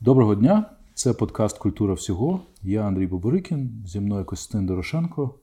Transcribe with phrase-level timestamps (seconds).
[0.00, 0.70] Доброго дня!
[0.94, 2.40] Це подкаст Культура всього.
[2.62, 5.34] Я Андрій Боборикін, зі мною Костянтин Дорошенко.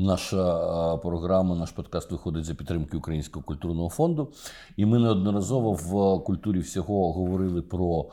[0.00, 4.28] Наша програма, наш подкаст виходить за підтримки Українського культурного фонду.
[4.76, 8.06] І ми неодноразово в культурі всього говорили про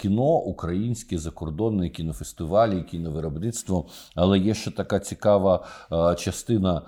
[0.00, 3.84] кіно, українське, закордонне кінофестивалі, кіновиробництво.
[4.14, 5.64] Але є ще така цікава
[6.18, 6.82] частина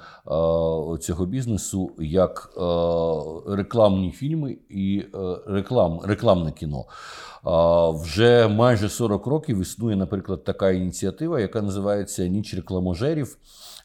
[1.00, 2.50] цього бізнесу, як
[3.48, 5.04] рекламні фільми і
[5.46, 6.84] реклам, рекламне кіно.
[8.02, 13.38] Вже майже 40 років існує, наприклад, така ініціатива, яка називається Ніч рекламожерів.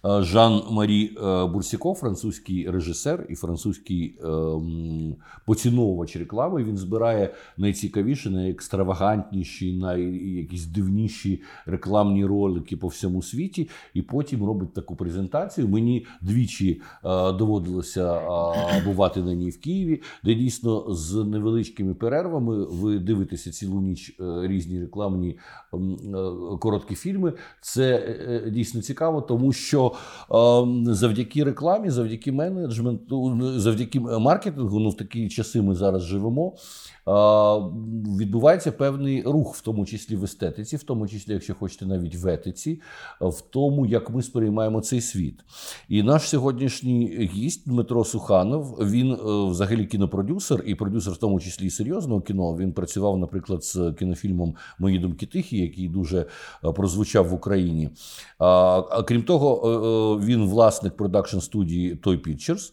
[0.06, 6.64] Е, Жан-Марі е, Бурсіко, французький режисер і французький ем, поціновувач реклами.
[6.64, 14.96] Він збирає найцікавіші, найекстравагантніші, найякісь дивніші рекламні ролики по всьому світі, і потім робить таку
[14.96, 15.68] презентацію.
[15.68, 18.22] Мені двічі е, доводилося
[18.86, 24.80] бувати на ній в Києві, де дійсно з невеличкими перервами ви дивитеся цілу ніч різні
[24.82, 25.38] рекламні
[25.74, 25.98] ем,
[26.60, 27.34] короткі фільми.
[27.62, 28.16] Це
[28.54, 29.89] дійсно цікаво, тому що.
[30.32, 36.54] Ем, завдяки рекламі, завдяки менеджменту, завдяки маркетингу, ну в такі часи ми зараз живемо
[38.20, 42.28] відбувається певний рух, в тому числі в естетиці, в тому числі, якщо хочете, навіть в
[42.28, 42.82] етиці,
[43.22, 45.40] в тому, як ми сприймаємо цей світ.
[45.90, 51.66] І наш сьогоднішній гість Дмитро Суханов, він е, взагалі кінопродюсер і продюсер, в тому числі
[51.66, 52.58] і серйозного кіно.
[52.58, 56.26] Він працював, наприклад, з кінофільмом Мої думки тихі, який дуже
[56.66, 57.90] е, прозвучав в Україні.
[58.40, 62.72] А крім того, е, він власник продакшн студії Toy Pictures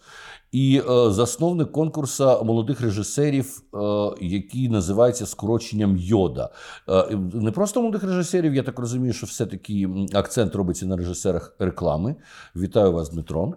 [0.56, 3.78] і е, засновник конкурсу молодих режисерів, е,
[4.20, 6.50] який називається скороченням Йода.
[6.88, 12.16] Е, не просто молодих режисерів, я так розумію, що все-таки акцент робиться на режисерах реклами.
[12.56, 13.54] Вітаю вас, Дмитро.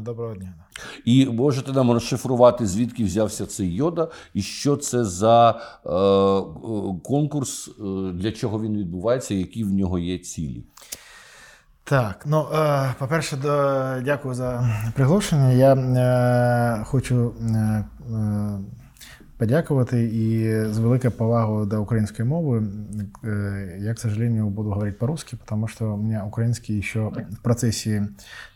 [0.00, 0.54] Доброго дня.
[1.04, 5.60] І можете нам розшифрувати, звідки взявся цей йода, і що це за
[7.02, 7.70] конкурс,
[8.14, 10.64] для чого він відбувається, які в нього є цілі.
[11.84, 12.46] Так, ну
[12.98, 13.36] по-перше,
[14.04, 15.50] дякую за приглашення.
[15.50, 17.32] Я хочу
[19.36, 22.62] подякувати і з великою повагою до української мови.
[23.78, 27.00] Я, к сожалению, буду говорить по-русски, потому что у меня украинский еще
[27.30, 28.08] в процессе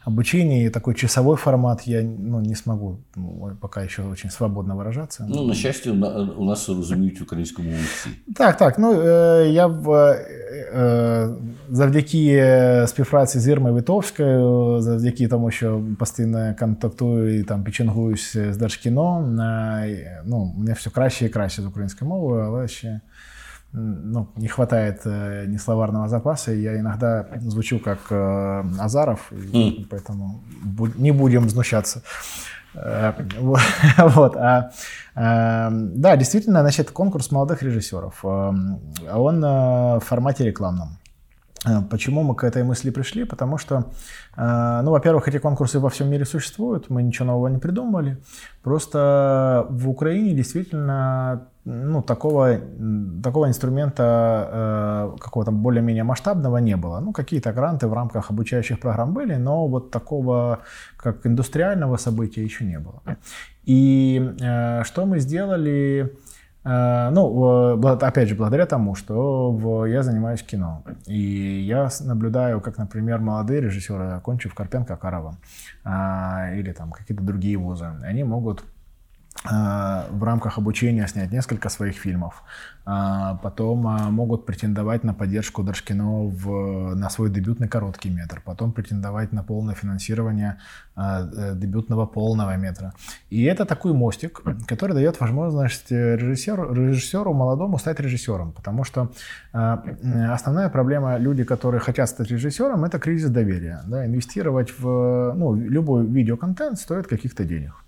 [0.06, 5.26] обучения, и такой часовой формат я ну, не смогу ну, пока еще очень свободно выражаться.
[5.28, 5.90] Ну, на щастя,
[6.38, 8.10] у нас розуміють українську мову всі.
[8.34, 8.78] Так, так.
[8.78, 9.02] Ну,
[9.42, 10.16] я в,
[11.70, 19.20] завдяки співпраці з Ірмою Витовською, завдяки тому, що постійно контактую і там печенгуюсь з Держкіно,
[20.24, 23.00] ну, мені все краще і краще з українською мовою, але ще
[23.72, 29.36] ну, не хватает э, ни словарного запаса, и я иногда звучу как э, Азаров, и
[29.36, 29.86] mm.
[29.90, 30.42] поэтому
[30.96, 32.02] не будем знущаться.
[32.74, 34.36] Э, вот.
[35.18, 38.22] А, да, действительно, значит, конкурс молодых режиссеров.
[38.22, 40.98] Он в формате рекламном.
[41.90, 43.24] Почему мы к этой мысли пришли?
[43.24, 43.84] Потому что,
[44.36, 48.18] ну, во-первых, эти конкурсы во всем мире существуют, мы ничего нового не придумали.
[48.62, 52.60] Просто в Украине действительно ну, такого,
[53.22, 57.00] такого инструмента э, какого-то более-менее масштабного не было.
[57.00, 60.60] Ну, какие-то гранты в рамках обучающих программ были, но вот такого,
[60.96, 63.02] как индустриального события еще не было.
[63.64, 66.16] И э, что мы сделали?
[66.66, 70.82] Э, ну, опять же, благодаря тому, что я занимаюсь кино.
[71.06, 75.36] И я наблюдаю, как, например, молодые режиссеры, окончив Карпенко, Карова,
[75.84, 78.64] или там какие-то другие вузы, они могут
[79.44, 82.42] в рамках обучения снять несколько своих фильмов.
[82.88, 88.40] А потом а, могут претендовать на поддержку Дашкино в, на свой дебютный короткий метр.
[88.44, 90.58] Потом претендовать на полное финансирование
[90.94, 92.92] а, э, дебютного полного метра.
[93.28, 98.52] И это такой мостик, который дает возможность режиссеру, режиссеру молодому стать режиссером.
[98.52, 99.10] Потому что
[99.52, 103.82] основная проблема люди, которые хотят стать режиссером, это кризис доверия.
[103.88, 104.06] Да?
[104.06, 107.85] Инвестировать в ну, любой видеоконтент стоит каких-то денег.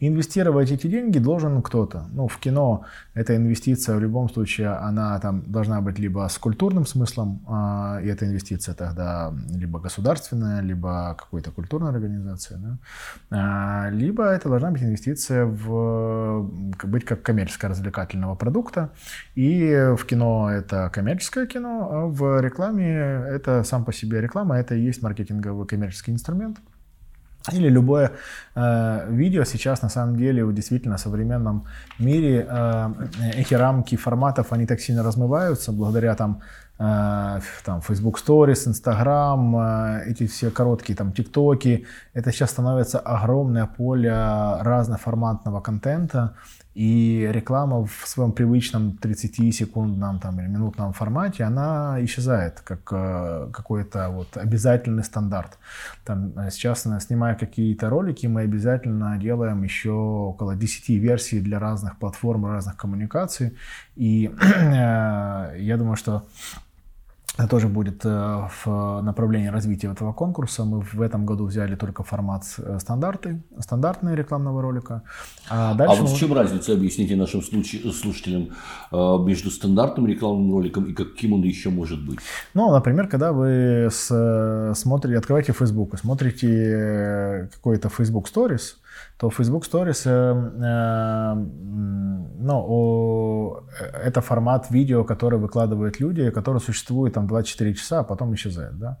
[0.00, 2.06] Инвестировать эти деньги должен кто-то.
[2.12, 2.84] Ну, в кино
[3.14, 8.08] эта инвестиция в любом случае, она там должна быть либо с культурным смыслом, э, и
[8.08, 13.88] эта инвестиция тогда либо государственная, либо какой-то культурной организации, да?
[13.88, 16.50] э, либо это должна быть инвестиция в
[16.84, 18.90] быть как коммерческо-развлекательного продукта.
[19.36, 22.94] И в кино это коммерческое кино, а в рекламе
[23.34, 26.58] это сам по себе реклама, это и есть маркетинговый коммерческий инструмент.
[27.52, 28.12] Или любое
[28.54, 31.66] э, видео сейчас на самом деле в действительно современном
[31.98, 32.94] мире э,
[33.34, 36.40] эти рамки форматов они так сильно размываются благодаря там
[36.78, 43.66] э, там Facebook Stories, Instagram, э, эти все короткие там ТикТоки, это сейчас становится огромное
[43.66, 44.10] поле
[44.60, 46.36] разноформатного контента,
[46.74, 54.08] и реклама в своем привычном 30-секундном там, или минутном формате, она исчезает как э, какой-то
[54.10, 55.58] вот обязательный стандарт.
[56.04, 61.60] Там, э, сейчас, э, снимая какие-то ролики, мы обязательно делаем еще около 10 версий для
[61.60, 63.56] разных платформ, разных коммуникаций.
[63.94, 66.24] И я думаю, что
[67.48, 70.64] тоже будет э, в направлении развития этого конкурса.
[70.64, 75.02] Мы в этом году взяли только формат э, стандарты, стандартные рекламного ролика.
[75.50, 76.16] А, дальше а вот мы...
[76.16, 78.50] в чем разница, объясните нашим слушателям,
[78.92, 82.20] э, между стандартным рекламным роликом и каким он еще может быть?
[82.54, 88.76] Ну, например, когда вы смотрите, открываете Facebook и смотрите какой-то Facebook Stories,
[89.16, 91.34] то Facebook Stories, э, э,
[92.40, 93.60] ну, о,
[94.04, 98.98] это формат видео, который выкладывают люди, который существует там 24 часа, а потом исчезает, да.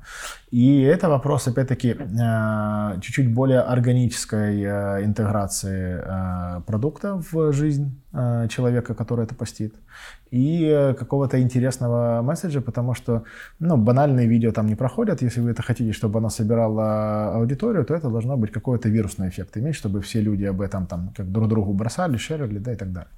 [0.50, 8.03] И это вопрос, опять-таки, э, чуть-чуть более органической э, интеграции э, продукта в жизнь э,
[8.48, 9.74] человека, который это постит
[10.34, 13.22] и э, какого-то интересного месседжа, потому что
[13.60, 15.22] ну, банальные видео там не проходят.
[15.22, 19.56] Если вы это хотите, чтобы оно собирало аудиторию, то это должно быть какой-то вирусный эффект
[19.56, 22.92] иметь, чтобы все люди об этом там как друг другу бросали, шерили, да, и так
[22.92, 23.10] далее.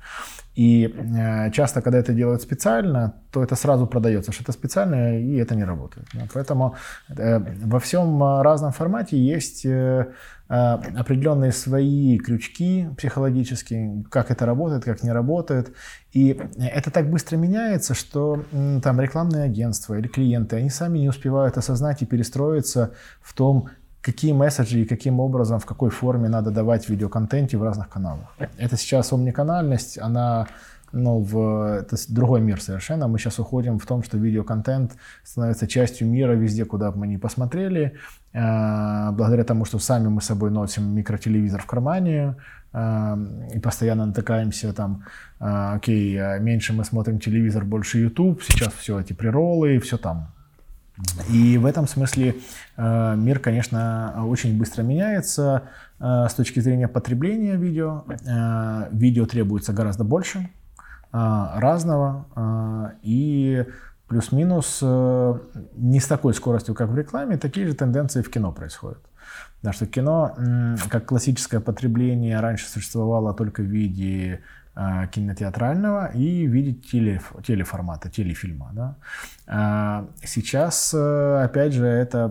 [0.58, 5.36] И э, часто, когда это делают специально, то это сразу продается, что это специально, и
[5.36, 6.06] это не работает.
[6.34, 6.74] Поэтому
[7.08, 10.04] э, во всем разном формате есть э, Э,
[10.48, 15.72] определенные свои крючки психологические, как это работает, как не работает.
[16.12, 18.44] И это так быстро меняется, что
[18.82, 23.70] там рекламные агентства или клиенты, они сами не успевают осознать и перестроиться в том,
[24.00, 28.36] какие месседжи и каким образом, в какой форме надо давать в видеоконтенте в разных каналах.
[28.56, 30.46] Это сейчас омниканальность, она
[30.96, 33.06] ну, в, это другой мир совершенно.
[33.06, 37.16] Мы сейчас уходим в том, что видеоконтент становится частью мира везде, куда бы мы ни
[37.16, 37.92] посмотрели.
[38.32, 42.36] Э, благодаря тому, что сами мы с собой носим микротелевизор в кармане
[42.72, 43.16] э,
[43.54, 45.04] и постоянно натыкаемся там,
[45.38, 50.32] э, окей, меньше мы смотрим телевизор, больше YouTube, сейчас все эти приролы, все там.
[51.28, 52.36] И в этом смысле
[52.78, 55.64] мир, конечно, очень быстро меняется
[55.98, 58.04] с точки зрения потребления видео.
[58.92, 60.48] Видео требуется гораздо больше,
[61.12, 63.64] разного а, и
[64.08, 65.38] плюс-минус э,
[65.76, 69.00] не с такой скоростью, как в рекламе, такие же тенденции в кино происходят.
[69.56, 70.36] Потому что кино,
[70.90, 74.42] как классическое потребление, раньше существовало только в виде
[75.12, 78.70] кинотеатрального и видеть теле, телеформата, телефильма.
[78.72, 78.96] Да?
[79.46, 82.30] А сейчас, э, опять же, это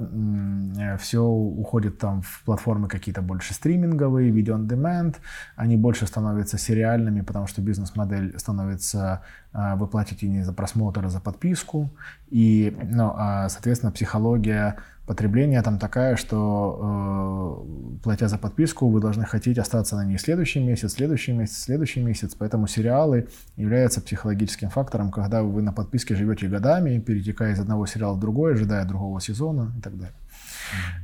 [0.99, 5.15] все уходит там в платформы какие-то больше стриминговые, видео on demand,
[5.55, 9.44] они больше становятся сериальными, потому что бизнес-модель становится э,
[9.75, 11.89] вы платите не за просмотр, а за подписку.
[12.29, 19.25] И, ну, а, соответственно, психология потребление там такая, что э, платя за подписку, вы должны
[19.25, 22.35] хотеть остаться на ней следующий месяц, следующий месяц, следующий месяц.
[22.35, 28.15] Поэтому сериалы являются психологическим фактором, когда вы на подписке живете годами, перетекая из одного сериала
[28.15, 30.15] в другой, ожидая другого сезона и так далее.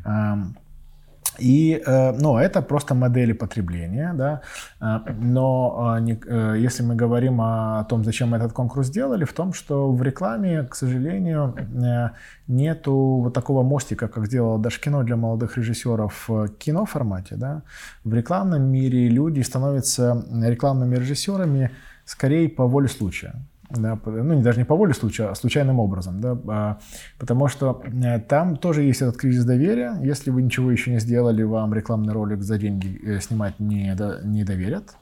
[0.06, 0.56] Mm-hmm.
[1.40, 4.42] И, э, ну, это просто модели потребления, да.
[4.82, 9.92] Э, но э, если мы говорим о том, зачем этот конкурс сделали, в том, что
[9.92, 11.56] в рекламе, к сожалению,
[12.48, 17.62] нету вот такого мостика, как сделала Дашкино для молодых режиссеров в киноформате, да.
[18.04, 21.72] В рекламном мире люди становятся рекламными режиссерами
[22.06, 23.34] скорее по воле случая
[23.76, 26.80] да, ну, даже не по воле случая, а случайным образом, да, а,
[27.18, 29.98] потому что э, там тоже есть этот кризис доверия.
[30.02, 34.44] Если вы ничего еще не сделали, вам рекламный ролик за деньги э, снимать не, не
[34.44, 34.96] доверят.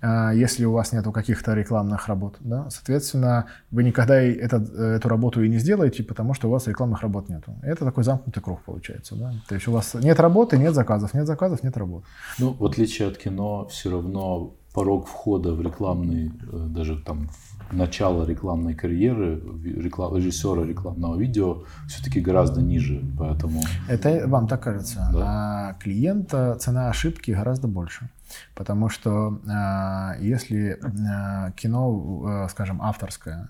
[0.00, 5.42] А, если у вас нету каких-то рекламных работ, да, соответственно, вы никогда этот, эту работу
[5.42, 7.54] и не сделаете, потому что у вас рекламных работ нету.
[7.62, 9.32] Это такой замкнутый круг получается, да.
[9.48, 12.06] То есть у вас нет работы, нет заказов, нет заказов, нет работы.
[12.38, 17.28] Ну, в отличие от кино, все равно порог входа в рекламный, э, даже там
[17.72, 23.62] начало рекламной карьеры реклам, режиссера рекламного видео все-таки гораздо ниже, поэтому...
[23.88, 25.08] Это вам так кажется.
[25.12, 25.20] Да.
[25.24, 28.08] А клиента цена ошибки гораздо больше.
[28.54, 33.48] Потому что э, если э, кино, э, скажем, авторское,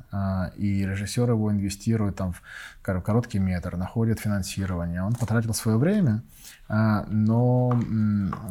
[0.57, 2.43] и режиссер его инвестирует там, в
[2.83, 6.23] короткий метр, находит финансирование, он потратил свое время,
[6.69, 7.73] но,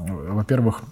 [0.08, 0.84] во-первых,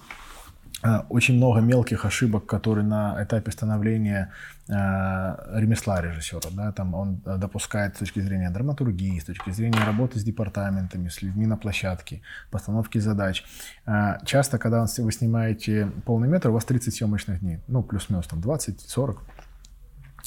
[1.10, 4.32] очень много мелких ошибок, которые на этапе становления
[4.68, 6.50] э, ремесла режиссера.
[6.52, 11.22] Да, там он допускает с точки зрения драматургии, с точки зрения работы с департаментами, с
[11.22, 13.44] людьми на площадке, постановки задач.
[13.86, 18.40] Э, часто, когда вы снимаете полный метр, у вас 30 съемочных дней, ну, плюс-минус там
[18.40, 19.18] 20-40.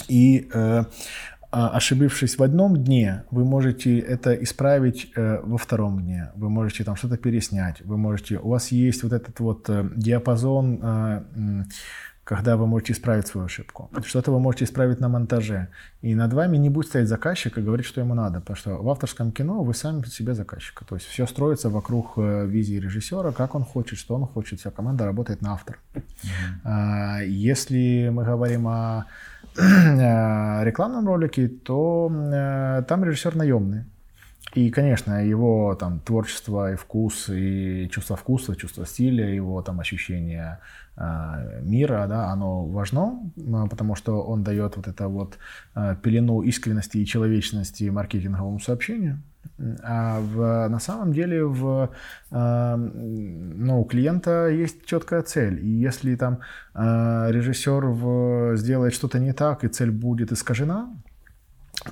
[0.08, 0.86] И э, а,
[1.52, 6.30] ошибившись в одном дне, вы можете это исправить э, во втором дне.
[6.34, 7.82] Вы можете там что-то переснять.
[7.82, 11.22] Вы можете, у вас есть вот этот вот э, диапазон, э,
[12.24, 13.90] когда вы можете исправить свою ошибку.
[14.06, 15.68] Что-то вы можете исправить на монтаже.
[16.00, 18.40] И над вами не будет стоять заказчик и говорить, что ему надо.
[18.40, 20.82] Потому что в авторском кино вы сами себе заказчик.
[20.88, 24.60] То есть все строится вокруг визии режиссера, как он хочет, что он хочет.
[24.60, 25.78] Вся команда работает на автор.
[26.64, 27.26] Mm-hmm.
[27.26, 29.06] Если мы говорим о
[30.64, 33.84] рекламном ролике, то э, там режиссер наемный.
[34.54, 40.58] И, конечно, его там творчество и вкус, и чувство вкуса, чувство стиля, его там ощущение
[40.96, 43.32] э, мира, да, оно важно,
[43.70, 45.38] потому что он дает вот это вот
[45.74, 49.22] э, пелену искренности и человечности маркетинговому сообщению.
[49.82, 51.90] А в, на самом деле в,
[52.30, 55.64] э, ну, у клиента есть четкая цель.
[55.64, 56.40] И если там
[56.74, 60.90] э, режиссер в, сделает что-то не так, и цель будет искажена,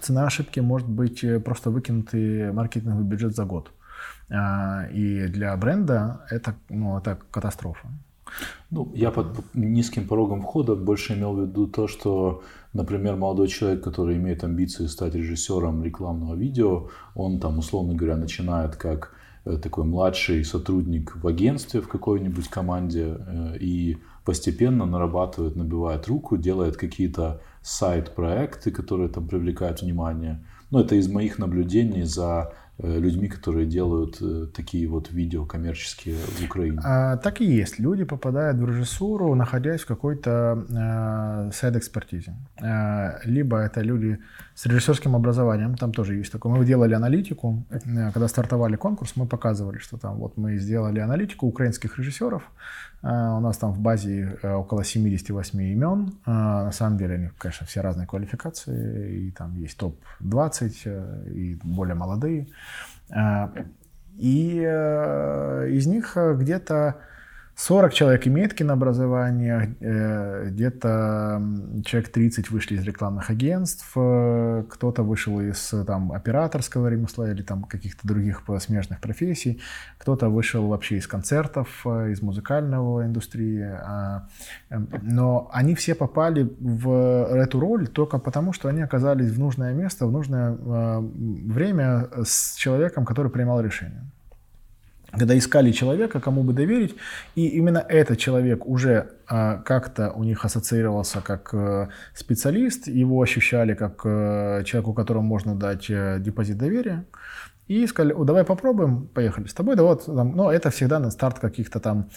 [0.00, 3.70] цена ошибки может быть э, просто выкинутый маркетинговый бюджет за год.
[4.28, 7.88] Э, и для бренда это, ну, это катастрофа.
[8.70, 13.82] Ну, я под низким порогом входа больше имел в виду то, что, например, молодой человек,
[13.82, 19.84] который имеет амбиции стать режиссером рекламного видео, он там, условно говоря, начинает как э, такой
[19.84, 27.40] младший сотрудник в агентстве в какой-нибудь команде э, и постепенно нарабатывает, набивает руку, делает какие-то
[27.62, 30.44] сайт-проекты, которые там привлекают внимание.
[30.70, 32.52] Ну, это из моих наблюдений за
[32.82, 36.78] Э, людьми, которые делают э, такие вот видео коммерческие в Украине?
[36.84, 37.80] А, так и есть.
[37.80, 42.34] Люди попадают в режиссуру, находясь в какой-то э, сайт-экспертизе.
[42.62, 44.18] Э, либо это люди
[44.54, 46.52] с режиссерским образованием, там тоже есть такое.
[46.52, 51.46] Мы делали аналитику, э, когда стартовали конкурс, мы показывали, что там вот мы сделали аналитику
[51.46, 52.42] украинских режиссеров,
[53.02, 56.18] у нас там в базе около 78 имен.
[56.26, 62.48] На самом деле они, конечно, все разные квалификации, и там есть топ-20, и более молодые.
[64.16, 66.96] И из них где-то
[67.60, 71.42] 40 человек имеет кинообразование, э, где-то
[71.84, 77.64] человек 30 вышли из рекламных агентств, э, кто-то вышел из там, операторского ремесла или там,
[77.64, 79.60] каких-то других смежных профессий,
[79.98, 83.62] кто-то вышел вообще из концертов, э, из музыкального индустрии.
[83.62, 84.26] А,
[84.70, 89.74] эм, но они все попали в эту роль только потому, что они оказались в нужное
[89.74, 94.10] место, в нужное время с человеком, который принимал решение
[95.12, 96.96] когда искали человека, кому бы доверить,
[97.34, 103.74] и именно этот человек уже а, как-то у них ассоциировался как а, специалист, его ощущали
[103.74, 107.04] как а, человеку, которому можно дать а, депозит доверия,
[107.68, 109.76] и сказали, о, давай попробуем, поехали с тобой.
[109.76, 112.08] Да вот, там, ну, это всегда на старт каких-то там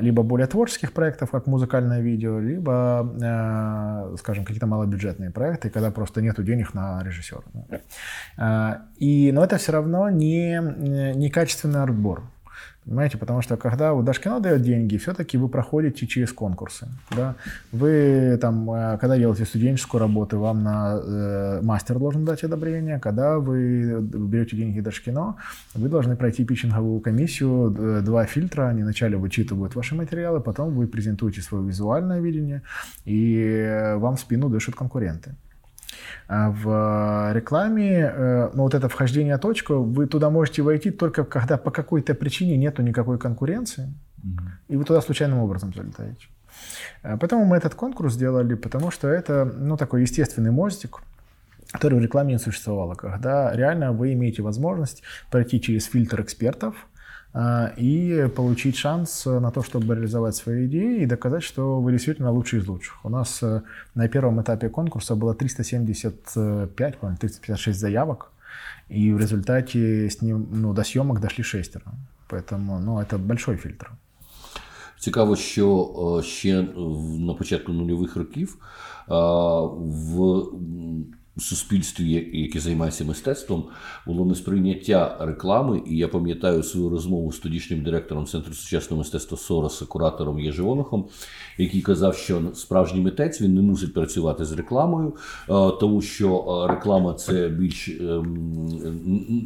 [0.00, 6.22] либо более творческих проектов, как музыкальное видео, либо, э, скажем, какие-то малобюджетные проекты, когда просто
[6.22, 7.42] нету денег на режиссера.
[8.96, 10.58] И, но это все равно не,
[11.14, 12.22] не качественный отбор.
[12.84, 16.88] Понимаете, потому что когда Дашкино дает деньги, все-таки вы проходите через конкурсы.
[17.16, 17.34] Да?
[17.72, 22.98] Вы там, э, когда делаете студенческую работу, вам на э, мастер должен дать одобрение.
[22.98, 25.36] Когда вы берете деньги Дашкино,
[25.74, 28.68] вы должны пройти питчинговую комиссию, э, два фильтра.
[28.68, 32.60] Они вначале вычитывают ваши материалы, потом вы презентуете свое визуальное видение,
[33.06, 35.34] и э, вам в спину дышат конкуренты.
[36.26, 41.58] А в рекламе, э, ну вот это вхождение точку, вы туда можете войти только когда
[41.58, 44.48] по какой-то причине нету никакой конкуренции, mm-hmm.
[44.68, 46.26] и вы туда случайным образом залетаете.
[47.02, 51.02] А поэтому мы этот конкурс сделали, потому что это ну, такой естественный мостик,
[51.72, 56.86] который в рекламе не существовало, когда реально вы имеете возможность пройти через фильтр экспертов,
[57.76, 62.60] и получить шанс на то, чтобы реализовать свои идеи и доказать, что вы действительно лучший
[62.60, 63.04] из лучших.
[63.04, 63.62] У нас э,
[63.94, 68.30] на первом этапе конкурса было 375, по 356 заявок,
[68.88, 71.92] и в результате с ним, ну, до съемок дошли шестеро.
[72.28, 73.90] Поэтому ну, это большой фильтр.
[74.98, 76.62] Цікаво, що ще
[77.18, 78.58] на початку нульових років
[79.08, 80.44] в
[81.40, 83.64] суспільстві, яке займається мистецтвом,
[84.06, 85.82] було несприйняття реклами.
[85.86, 91.08] І я пам'ятаю свою розмову з тодішнім директором Центру сучасного мистецтва Сороса, куратором Єживонохом,
[91.58, 95.12] який казав, що справжній митець він не мусить працювати з рекламою,
[95.80, 98.68] тому що реклама це більш ем,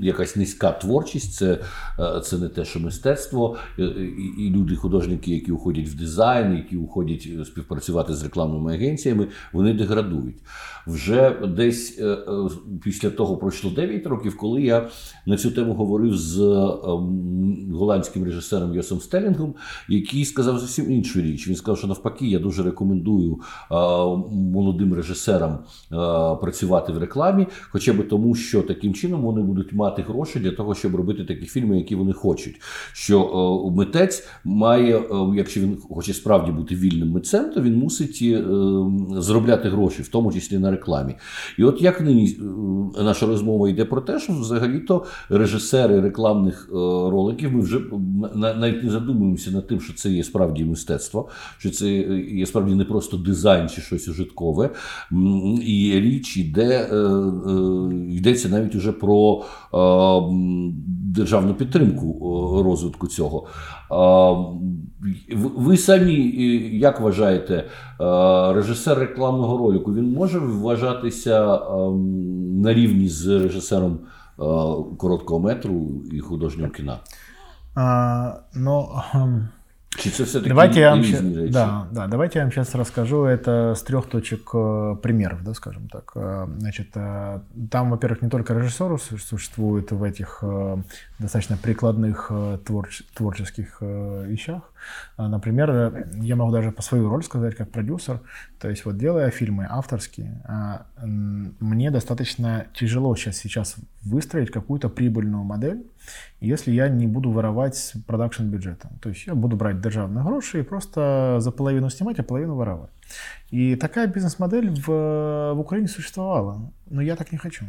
[0.03, 1.59] якась низька творчість, це
[2.25, 3.57] це не те, що мистецтво.
[4.39, 10.37] І люди, художники, які уходять в дизайн, які уходять співпрацювати з рекламними агенціями, вони деградують.
[10.87, 12.19] Вже десь десь е,
[12.85, 14.89] після того пройшло 9 років, коли я
[15.27, 16.39] на цю тему говорив з
[17.73, 19.55] голландським режисером Йосом Стелінгом,
[19.89, 21.49] який сказав зовсім іншу річ.
[21.49, 23.41] Він сказав, що навпаки, я дуже рекомендую
[24.31, 25.59] молодим режисерам
[26.41, 30.75] працювати в рекламі, хоча б тому, що таким чином вони будуть мати гроші для того,
[30.75, 32.61] щоб робити такі фільми, які вони хочуть.
[32.93, 35.03] Що митець має,
[35.37, 38.25] якщо він хоче справді бути вільним митцем, то він мусить
[39.23, 41.15] заробляти гроші, в тому числі на рекламі.
[41.59, 42.39] І от як нині
[43.03, 47.81] наша розмова йде про те, що взагалі-то режисери рекламних роликів ми вже
[48.35, 51.91] навіть не задумуємося над тим, що це є справді мистецтво, що це
[52.31, 54.71] є справді не просто дизайн чи щось ужиткове.
[55.67, 56.89] І річ іде,
[58.11, 59.45] йдеться навіть уже про
[61.15, 63.47] державну підтримку розвитку цього.
[65.57, 66.15] Ви самі
[66.79, 67.65] як вважаєте,
[68.55, 71.61] режисер рекламного ролику він може вважатися
[72.63, 73.99] на рівні з режисером
[74.99, 76.99] короткого метру і художнього кіна?
[77.75, 78.89] А, ну,
[79.98, 81.54] Чи це все-таки давайте я вам різні щас, речі?
[81.54, 85.88] да, да, давайте я вам сейчас расскажу это с трех точек э, примеров, да, скажем
[85.88, 86.14] так.
[86.16, 90.78] Э, Значит, э, там, во-первых, не только режиссеры су- существуют в этих э,
[91.20, 94.62] достаточно прикладных э, творч- творческих э, вещах.
[95.18, 98.20] А, Например, э, я могу даже по свою роль сказать как продюсер.
[98.60, 104.90] То есть вот делая фильмы авторские, а, м, мне достаточно тяжело сейчас, сейчас выстроить какую-то
[104.90, 105.78] прибыльную модель,
[106.41, 108.91] если я не буду воровать продакшн бюджета.
[109.01, 112.91] То есть я буду брать державные гроши и просто за половину снимать, а половину воровать.
[113.51, 117.65] И такая бизнес-модель в, в Украине существовала, но я так не хочу.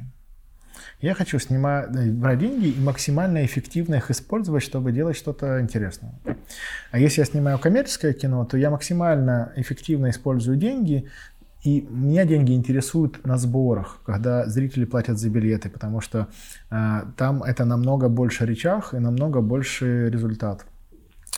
[1.02, 6.14] Я хочу снимать, э, брать деньги и максимально эффективно их использовать, чтобы делать что-то интересное.
[6.92, 11.10] А если я снимаю коммерческое кино, то я максимально эффективно использую деньги,
[11.64, 16.28] и меня деньги интересуют на сборах, когда зрители платят за билеты, потому что
[16.72, 20.66] э, там это намного больше речах и намного больше результат.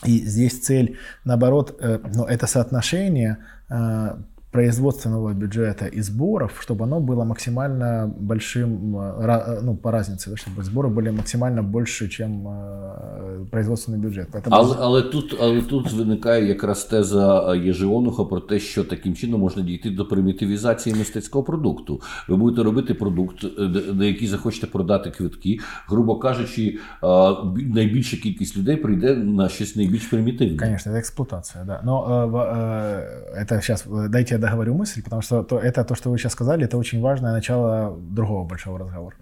[0.05, 3.37] И здесь цель, наоборот, э, ну, это соотношение
[3.69, 4.15] э,
[4.52, 10.30] производственного бюджета и сборов, чтобы оно было максимально большим, э, ра- э, ну, по разнице,
[10.30, 14.28] да, чтобы сборы были максимально больше, чем э, производственный бюджет.
[14.32, 19.40] Поэтому Але, але, тут, але тут виникає якраз теза Єжионуха про те, що таким чином
[19.40, 22.00] можна дійти до примітивізації мистецького продукту.
[22.28, 25.58] Ви будете робити продукт, е, де- на який захочете продати квитки.
[25.88, 30.56] Грубо кажучи, а, бі- найбільша кількість людей прийде на щось найбільш примітивне.
[30.58, 31.80] Конечно, это эксплуатация, да.
[31.84, 35.83] Но э, в- э, это сейчас, э, дайте я договорю мысль, потому что то, это
[35.83, 39.15] то, что вы сейчас сказали, это очень важное начало другого большого разговора.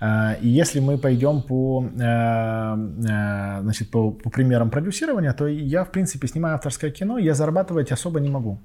[0.00, 5.84] Э, и если мы пойдем по, э, э, значит, по, по примерам продюсирования, то я,
[5.84, 8.58] в принципе, снимаю авторское кино, я зарабатывать особо не могу.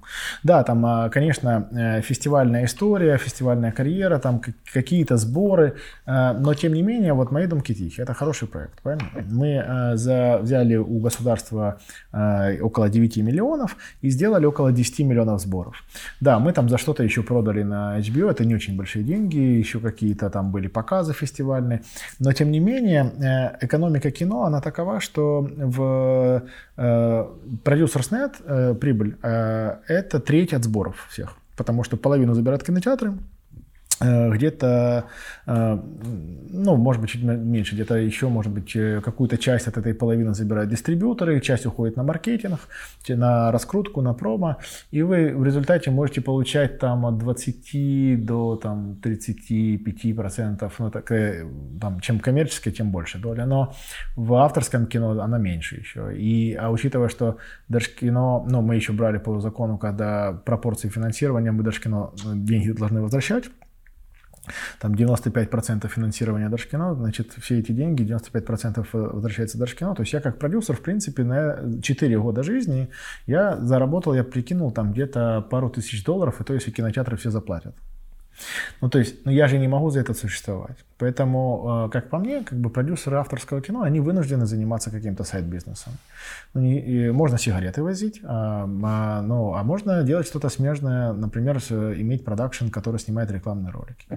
[0.43, 4.41] Да, там, э, конечно, э, фестивальная история, фестивальная карьера, там
[4.73, 5.73] какие-то сборы,
[6.05, 9.09] но тем не менее, вот «Мои домки тихие»— это хороший проект, правильно?
[9.31, 11.77] Мы за, взяли у государства
[12.61, 15.83] около 9 миллионов и сделали около 10 миллионов сборов.
[16.19, 19.79] Да, мы там за что-то еще продали на HBO, это не очень большие деньги, еще
[19.79, 21.81] какие-то там были показы фестивальные,
[22.19, 26.43] но тем не менее э, экономика кино, она такова, что в
[26.77, 27.25] э,
[27.63, 33.13] продюсерс.нет э, прибыль э, это треть от сборов всех, потому что половину забирают кинотеатры,
[33.99, 35.05] где-то,
[35.45, 35.79] э,
[36.49, 40.33] ну, может быть, чуть меньше, где-то еще, может быть, э, какую-то часть от этой половины
[40.33, 42.59] забирают дистрибьюторы, часть уходит на маркетинг,
[43.07, 44.57] на раскрутку, на промо,
[44.91, 51.11] и вы в результате можете получать там от 20 до там, 35 процентов, ну, так,
[51.11, 51.45] э,
[51.79, 53.73] там, чем коммерческая, тем больше доля, но
[54.15, 57.37] в авторском кино она меньше еще, и, а учитывая, что
[57.69, 63.01] Держкино, ну, мы еще брали по закону, когда пропорции финансирования, мы Держкино э, деньги должны
[63.01, 63.45] возвращать,
[64.79, 69.95] там 95% финансирования Держкино, значит, все эти деньги, 95% возвращается Держкино.
[69.95, 72.89] То есть я как продюсер, в принципе, на 4 года жизни
[73.27, 77.75] я заработал, я прикинул там где-то пару тысяч долларов, и то если кинотеатры все заплатят.
[78.81, 80.77] Ну, то есть, ну, я же не могу за это существовать.
[80.97, 85.93] Поэтому, э, как по мне, как бы продюсеры авторского кино, они вынуждены заниматься каким-то сайт-бизнесом.
[86.53, 91.71] Ну, не- можно сигареты возить, а, а, ну, а можно делать что-то смежное, например, с-
[91.71, 94.07] иметь продакшн, который снимает рекламные ролики.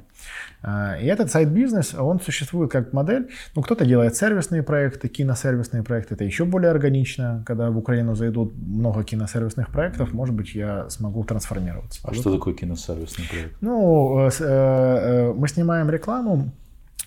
[0.62, 3.28] А, И этот сайт-бизнес, он существует как модель.
[3.54, 6.14] Ну, кто-то делает сервисные проекты, киносервисные проекты.
[6.14, 7.42] Это еще более органично.
[7.46, 12.00] Когда в Украину зайдут много киносервисных проектов, может быть, я смогу трансформироваться.
[12.04, 13.56] А что такое киносервисный проект?
[13.60, 16.50] Ну, э, э, э, мы снимаем рекламу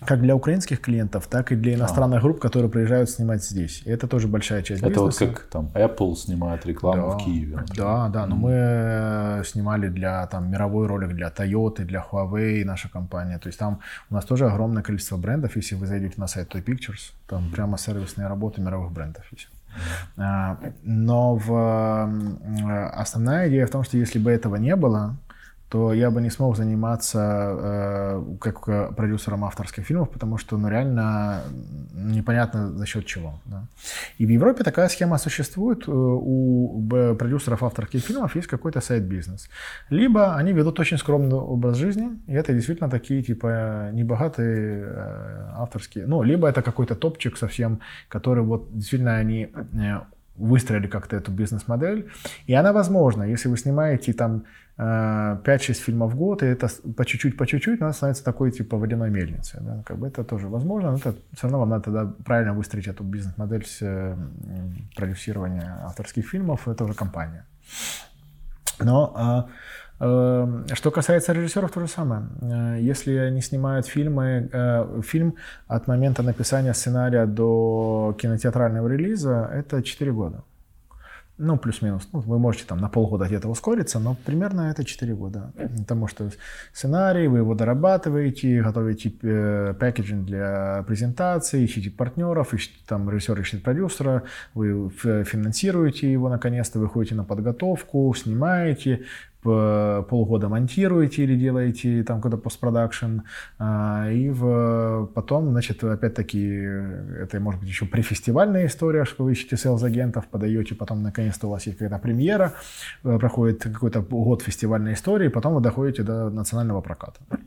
[0.05, 2.21] как для украинских клиентов, так и для иностранных а.
[2.21, 3.81] групп, которые приезжают снимать здесь.
[3.85, 5.25] И это тоже большая часть это бизнеса.
[5.25, 7.57] Это вот как там Apple снимает рекламу да, в Киеве.
[7.57, 7.85] Например.
[7.85, 12.89] Да, да, но мы э, снимали для там мировой ролик для Toyota, для Huawei, наша
[12.89, 13.39] компания.
[13.39, 15.55] То есть там у нас тоже огромное количество брендов.
[15.55, 17.51] Если вы зайдете на сайт Toy Pictures, там mm.
[17.51, 19.49] прямо сервисные работы мировых брендов есть.
[20.17, 25.17] А, но в, э, основная идея в том, что если бы этого не было,
[25.69, 31.43] то я бы не смог заниматься э, как продюсером авторских фильмов, потому что ну, реально
[31.93, 33.39] непонятно за счет чего.
[33.45, 33.63] Да.
[34.17, 35.88] И в Европе такая схема существует.
[35.88, 39.49] Э, у продюсеров авторских фильмов есть какой-то сайт-бизнес.
[39.91, 46.08] Либо они ведут очень скромный образ жизни, и это действительно такие типа небогатые э, авторские.
[46.08, 49.99] Ну, либо это какой-то топчик совсем, который вот действительно они э,
[50.39, 52.10] выстроили как-то эту бизнес-модель.
[52.47, 54.43] И она возможна, если вы снимаете там
[54.80, 58.78] 5-6 э, фильмов в год, и это по чуть-чуть, по чуть-чуть, она становится такой типа
[58.78, 59.60] водяной мельницей.
[59.62, 59.84] Да?
[59.86, 63.04] Как бы это тоже возможно, но это все равно вам надо тогда правильно выстроить эту
[63.04, 64.15] бизнес-модель с э,
[64.96, 67.46] продюсирования авторских фильмов, это уже компания.
[68.80, 69.50] Но а,
[70.00, 72.24] э, что касается режиссеров, то же самое.
[72.82, 74.50] Если они снимают фильмы,
[75.04, 75.36] фильм
[75.68, 80.44] от момента написания сценария до кинотеатрального релиза, это 4 года
[81.39, 82.10] ну, плюс-минус.
[82.12, 85.54] Ну, вы можете там на полгода где-то ускориться, но примерно это 4 года.
[85.78, 86.30] Потому что
[86.73, 93.63] сценарий, вы его дорабатываете, готовите э, пакетинг для презентации, ищите партнеров, ищите там режиссер, ищет
[93.63, 94.23] продюсера,
[94.54, 99.06] вы финансируете его наконец-то, выходите на подготовку, снимаете,
[99.41, 103.21] полгода монтируете или делаете там какой-то постпродакшн,
[103.58, 106.45] а, и в, потом, значит, опять-таки,
[107.21, 111.65] это может быть еще префестивальная история, что вы ищете селс-агентов, подаете, потом наконец-то у вас
[111.67, 112.54] есть какая-то премьера,
[113.04, 117.19] э, проходит какой-то год фестивальной истории, потом вы доходите до национального проката.
[117.30, 117.38] То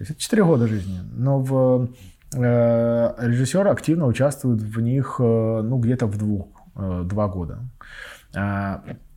[0.00, 1.00] есть это 4 года жизни.
[1.12, 1.88] Но в
[2.34, 5.22] э, режиссер активно участвует в них, э,
[5.62, 7.58] ну, где-то в двух, два года.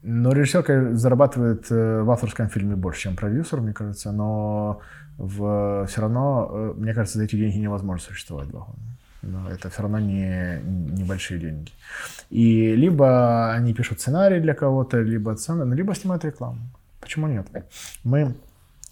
[0.07, 4.79] Но режиссер зарабатывает э, в авторском фильме больше, чем продюсер, мне кажется, но
[5.17, 8.67] в, все равно, э, мне кажется, за эти деньги невозможно существовать два.
[9.23, 11.71] Но это все равно не небольшие деньги.
[12.29, 15.35] И либо они пишут сценарий для кого-то, либо,
[15.73, 16.59] либо снимают рекламу.
[17.01, 17.47] Почему нет?
[18.03, 18.35] Мы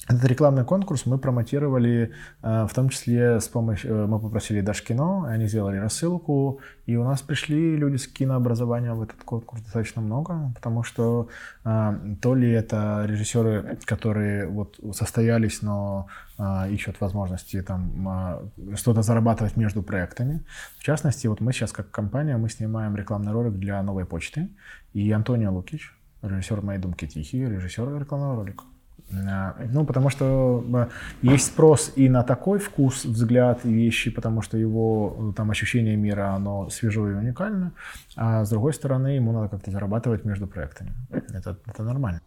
[0.05, 2.11] этот рекламный конкурс мы промотировали,
[2.41, 7.05] э, в том числе с помощью, э, мы попросили Дашкино, они сделали рассылку, и у
[7.05, 11.29] нас пришли люди с кинообразованием в этот конкурс достаточно много, потому что
[11.63, 16.07] э, то ли это режиссеры, которые вот состоялись, но
[16.69, 20.43] ищут возможности там что-то зарабатывать между проектами.
[20.79, 24.49] В частности, вот мы сейчас как компания, мы снимаем рекламный ролик для новой почты,
[24.93, 28.63] и Антонио Лукич, режиссер «Моей думки тихие», режиссер рекламного ролика.
[29.71, 30.63] Ну, потому что
[31.21, 35.95] есть спрос и на такой вкус, взгляд и вещи, потому что его э, там ощущение
[35.95, 37.71] мира, оно свежо и уникально,
[38.15, 40.93] а с другой стороны, ему надо как-то зарабатывать между проектами.
[41.09, 42.21] Это, это нормально.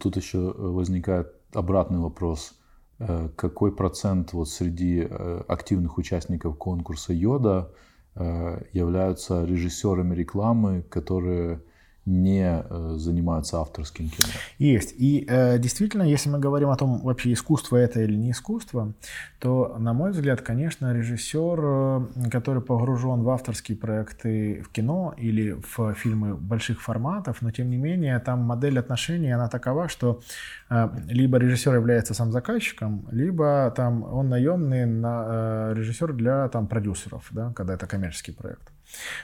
[0.00, 2.54] Тут еще э, возникает обратный вопрос.
[2.98, 5.08] Э, какой процент вот среди
[5.48, 7.70] активных участников конкурса Йода
[8.74, 11.62] являются режиссерами рекламы, которые
[12.04, 14.28] не э, занимаются авторским кино.
[14.58, 14.94] Есть.
[14.98, 18.92] И э, действительно, если мы говорим о том, вообще искусство это или не искусство,
[19.38, 25.52] то, на мой взгляд, конечно, режиссер, э, который погружен в авторские проекты в кино или
[25.52, 30.20] в фильмы больших форматов, но тем не менее, там модель отношений, она такова, что
[30.70, 36.66] э, либо режиссер является сам заказчиком, либо там он наемный на, э, режиссер для там,
[36.66, 38.71] продюсеров, да, когда это коммерческий проект.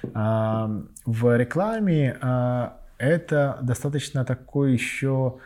[0.02, 5.38] В рекламе а, это достаточно такой еще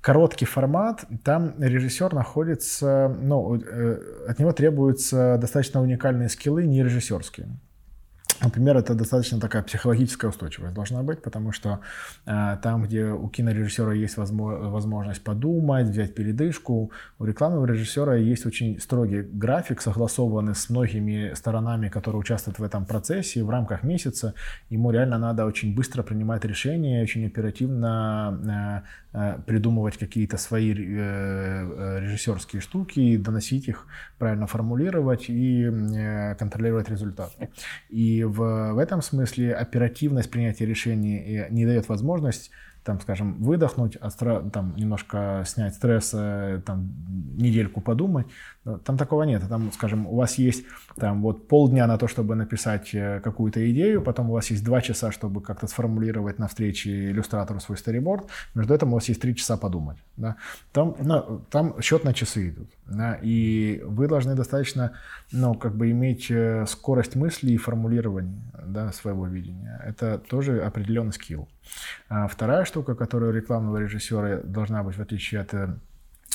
[0.00, 1.04] короткий формат.
[1.24, 7.48] Там режиссер находится, ну, э, от него требуются достаточно уникальные скиллы, не режиссерские.
[8.42, 11.80] Например, это достаточно такая психологическая устойчивость должна быть, потому что
[12.26, 18.80] э, там, где у кинорежиссера есть возможность подумать, взять передышку, у рекламного режиссера есть очень
[18.80, 23.44] строгий график, согласованный с многими сторонами, которые участвуют в этом процессе.
[23.44, 24.34] В рамках месяца
[24.70, 29.09] ему реально надо очень быстро принимать решения, очень оперативно э,
[29.46, 33.86] придумывать какие-то свои э, э режиссерские штуки, доносить их,
[34.18, 37.32] правильно формулировать и э, контролировать результат.
[37.88, 42.50] И в, в этом смысле оперативность принятия решений не дает возможность
[42.84, 43.98] там, скажем, выдохнуть,
[44.52, 46.94] там, немножко снять стресс, там,
[47.36, 48.26] недельку подумать.
[48.78, 49.42] Там такого нет.
[49.48, 50.64] Там, скажем, у вас есть
[50.96, 54.80] там вот полдня на то, чтобы написать э, какую-то идею, потом у вас есть два
[54.80, 59.34] часа, чтобы как-то сформулировать на встрече иллюстратору свой стариборд, между этим у вас есть три
[59.34, 59.98] часа подумать.
[60.16, 60.36] Да?
[60.72, 62.70] Там, ну, там счет на часы идут.
[62.86, 63.18] Да?
[63.22, 64.92] И вы должны достаточно,
[65.32, 69.80] ну, как бы иметь э, скорость мысли и формулирования да, своего видения.
[69.84, 71.48] Это тоже определенный скилл.
[72.08, 75.76] А вторая штука, которая у рекламного режиссера должна быть, в отличие от э,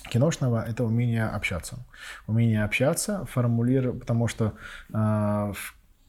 [0.09, 1.85] киношного это умение общаться.
[2.27, 4.53] Умение общаться, формулировать, потому что
[4.93, 5.53] э,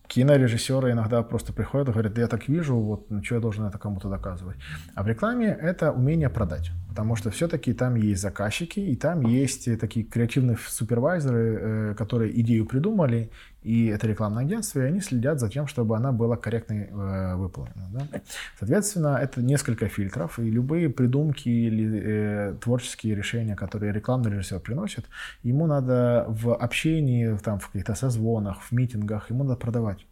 [0.06, 3.64] кинорежиссеры иногда просто приходят и говорят, да я так вижу, вот ну, что я должен
[3.66, 4.56] это кому-то доказывать.
[4.94, 9.68] А в рекламе это умение продать, потому что все-таки там есть заказчики, и там есть
[9.78, 13.30] такие креативные супервайзеры, э, которые идею придумали,
[13.62, 17.88] и это рекламное агентство, и они следят за тем, чтобы она была корректно э, выполнена.
[17.92, 18.20] Да?
[18.58, 25.04] Соответственно, это несколько фильтров, и любые придумки или э, творческие решения, которые рекламный режиссер приносит,
[25.42, 30.06] ему надо в общении, там, в каких-то созвонах, в митингах, ему надо продавать.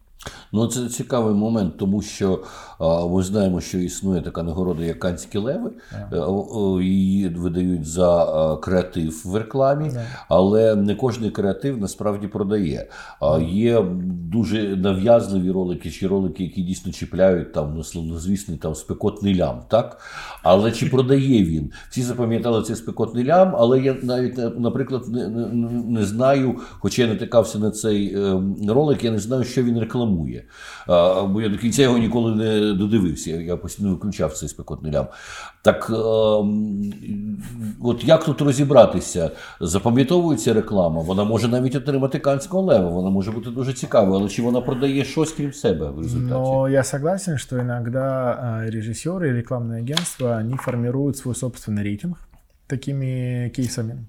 [0.53, 2.42] Ну, це цікавий момент, тому що
[2.79, 5.70] а, ми знаємо, що існує така нагорода, як Канські леви.
[6.11, 6.83] Yeah.
[6.83, 10.05] Її видають за креатив в рекламі, yeah.
[10.29, 12.88] але не кожний креатив насправді продає.
[13.20, 17.83] А є дуже нав'язливі ролики, чи ролики, які дійсно чіпляють там
[18.18, 19.62] звісний там спекотний лям.
[19.68, 20.00] так?
[20.42, 21.72] Але чи продає він?
[21.90, 25.46] Всі запам'ятали цей спекотний лям, але я навіть, наприклад, не, не,
[25.88, 30.03] не знаю, хоча я натикався на цей ем, ролик, я не знаю, що він рекламує
[30.03, 30.43] рекламує.
[30.88, 33.32] А, Бо я до кінця його ніколи не додивився.
[33.32, 35.08] Я постійно виключав цей спекотний лям.
[35.62, 35.91] Так
[37.82, 39.32] от як тут розібратися?
[39.60, 44.41] Запам'ятовується реклама, вона може навіть отримати канського лева, вона може бути дуже цікавою, але чи
[44.41, 46.32] вона продає щось крім себе в результаті?
[46.32, 52.17] Но я согласен, что иногда режиссеры и рекламные агентства, они формируют свой собственный рейтинг
[52.67, 54.05] такими кейсами.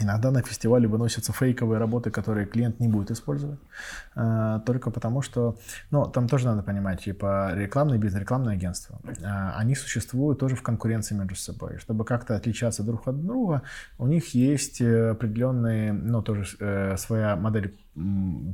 [0.00, 3.58] Иногда на фестивале выносятся фейковые работы, которые клиент не будет использовать,
[4.16, 5.56] э, только потому что,
[5.90, 9.12] ну, там тоже надо понимать, типа рекламный бизнес, рекламное агентство, э,
[9.56, 11.78] они существуют тоже в конкуренции между собой.
[11.78, 13.62] Чтобы как-то отличаться друг от друга,
[13.98, 16.46] у них есть э, определенные, ну, тоже
[16.96, 17.76] своя модель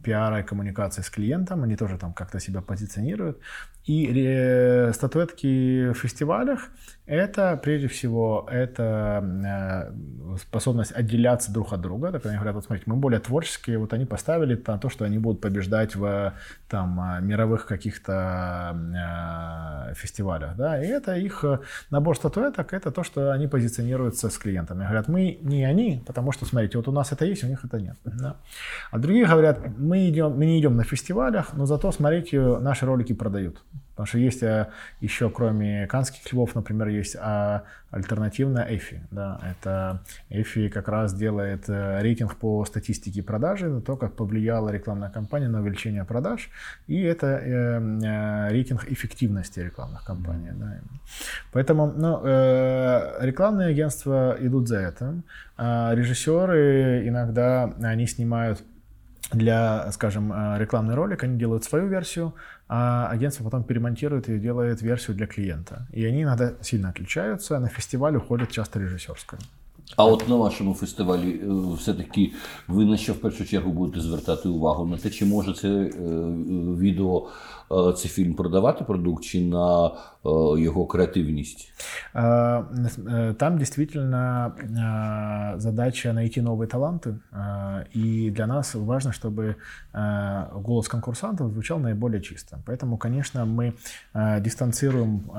[0.03, 3.39] пиара и коммуникации с клиентом, они тоже там как-то себя позиционируют.
[3.85, 6.69] И статуэтки в фестивалях–
[7.07, 12.11] это, прежде всего, это э, способность отделяться друг от друга.
[12.11, 15.19] Так они говорят, вот смотрите, мы более творческие, вот они поставили на то, что они
[15.19, 16.33] будут побеждать в
[16.67, 18.75] там, э, мировых каких-то
[19.91, 20.57] э, фестивалях.
[20.57, 20.83] Да?
[20.83, 21.45] И это их
[21.91, 24.85] набор статуэток, это то, что они позиционируются с клиентами.
[24.85, 27.79] Говорят, мы не они, потому что, смотрите, вот у нас это есть, у них это
[27.79, 27.97] нет.
[28.05, 28.37] Да?
[28.91, 33.13] А другие говорят, мы, идем, мы не идем на фестивалях, но зато, смотрите, наши ролики
[33.13, 33.63] продают.
[33.95, 34.67] Потому что есть э,
[35.01, 38.99] еще, кроме канских львов, например, есть а, альтернативная EFI.
[39.13, 44.71] Да, это EFI как раз делает э, рейтинг по статистике продажи, на то, как повлияла
[44.71, 46.51] рекламная кампания на увеличение продаж.
[46.89, 50.51] И это э, э, рейтинг эффективности рекламных кампаний.
[50.55, 50.81] Да.
[51.53, 55.23] Поэтому ну, э, рекламные агентства идут за этим.
[55.57, 58.65] А режиссеры иногда они снимают
[59.35, 62.35] для, скажем, э, рекламный ролик, они делают свою версию,
[62.69, 65.87] а агентство потом перемонтирует и делает версию для клиента.
[65.93, 67.59] И они иногда сильно отличаются.
[67.59, 69.41] На фестиваль уходят часто режиссерская.
[69.97, 72.33] А от на вашому фестивалі е, все-таки
[72.69, 75.91] ви на що в першу чергу будете звертати увагу на те, чи може це е,
[76.79, 77.29] відео,
[77.97, 79.91] цей фільм продавати продукт, чи на
[80.57, 81.73] его креативность?
[82.13, 84.55] Там действительно
[85.57, 87.15] задача найти новые таланты,
[87.93, 89.57] и для нас важно, чтобы
[89.93, 92.59] голос конкурсантов звучал наиболее чисто.
[92.67, 93.75] Поэтому, конечно, мы
[94.41, 95.31] дистанцируем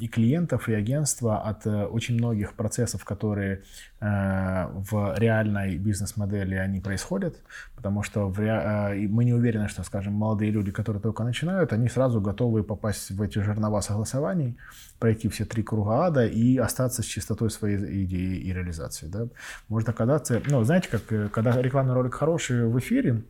[0.00, 3.58] и клиентов, и агентства от очень многих процессов, которые
[4.00, 7.36] в реальной бизнес-модели они происходят,
[7.76, 12.62] потому что мы не уверены, что, скажем, молодые люди, которые только начинают, они сразу готовы
[12.62, 14.56] попасть в эти жернова согласований,
[14.98, 19.06] пройти все три круга ада и остаться с чистотой своей идеи и реализации.
[19.06, 19.28] Да?
[19.68, 23.22] Может оказаться, ну, знаете, как э, когда рекламный ролик хороший в эфире,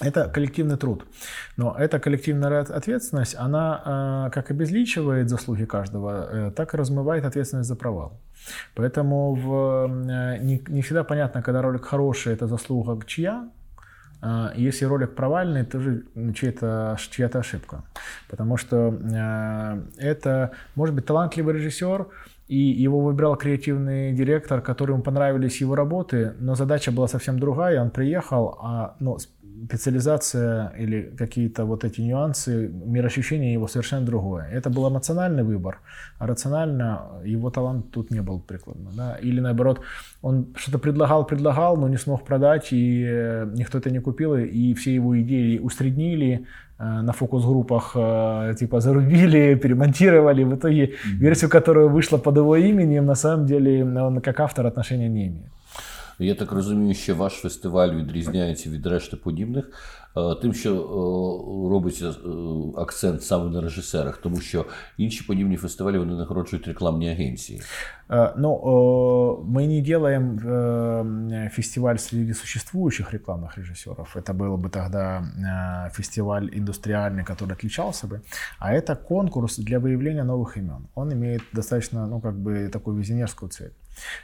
[0.00, 1.06] это коллективный труд.
[1.56, 8.20] Но эта коллективная ответственность, она как обезличивает заслуги каждого, так и размывает ответственность за провал.
[8.74, 13.48] Поэтому в, э, не, не всегда понятно, когда ролик хороший, это заслуга чья,
[14.56, 17.82] если ролик провальный, то же чья-то, чья-то ошибка.
[18.28, 22.06] Потому что э, это может быть талантливый режиссер,
[22.48, 27.80] и его выбирал креативный директор, которому понравились его работы, но задача была совсем другая.
[27.80, 29.18] Он приехал, а ну,
[29.66, 34.48] специализация или какие-то вот эти нюансы, мироощущение его совершенно другое.
[34.52, 35.78] Это был эмоциональный выбор,
[36.18, 38.90] а рационально его талант тут не был прикладно.
[38.96, 39.16] Да?
[39.22, 39.80] Или наоборот,
[40.22, 44.74] он что-то предлагал, предлагал, но не смог продать, и э, никто это не купил, и
[44.74, 46.46] все его идеи усреднили,
[46.78, 50.44] э, на фокус-группах э, типа зарубили, перемонтировали.
[50.44, 55.08] В итоге версию, которая вышла под его именем, на самом деле он как автор отношения
[55.08, 55.52] не имеет.
[56.19, 59.65] Я так розумію, що ваш фестиваль відрізняється від решти подібних,
[60.17, 60.79] е, тим, що е,
[61.69, 62.11] робиться е,
[62.81, 64.65] акцент саме на режисерах, тому що
[64.97, 67.61] інші подібні фестивалі вони нагороджують рекламні агенції.
[68.37, 70.39] Ну, мы не делаем
[71.49, 74.15] фестиваль среди существующих рекламных режиссеров.
[74.15, 78.21] Это был бы тогда фестиваль индустриальный, который отличался бы.
[78.57, 80.87] А это конкурс для выявления новых имен.
[80.95, 83.73] Он имеет достаточно, ну, как бы такую визионерскую цель.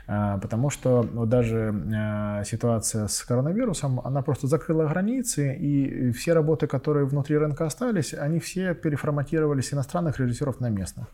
[0.06, 6.32] А, потому что вот даже а, ситуация с коронавирусом, она просто закрыла границы, и все
[6.32, 11.06] работы, которые внутри рынка остались, они все переформатировались иностранных режиссеров на местных.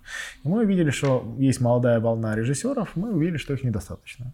[0.44, 4.32] И мы увидели, что есть молодая волна режиссеров, мы увидели, что их недостаточно.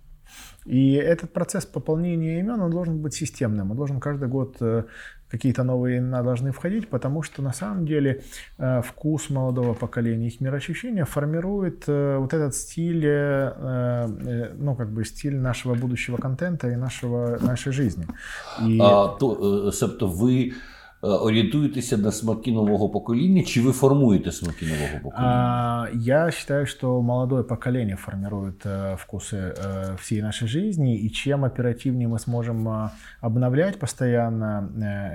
[0.65, 3.71] И этот процесс пополнения имен, он должен быть системным.
[3.71, 4.85] Он должен каждый год э,
[5.33, 8.23] какие-то новые имена должны входить, потому что на самом деле
[8.59, 15.37] э, вкус молодого поколения, их мироощущение формирует э, вот этот стиль, ну как бы стиль
[15.37, 18.07] нашего будущего контента и нашего, нашей жизни.
[18.64, 18.79] И...
[18.81, 20.07] А, то, себто
[21.02, 25.89] ви Е, орієнтуєтеся на смаки нового покоління, чи ви формуете смаки нового поколения?
[25.93, 32.08] Я считаю, что молодое поколение формирует э, вкусы э, всей нашей жизни, и чем оперативнее
[32.08, 32.89] мы сможем э,
[33.22, 34.70] обновлять постоянно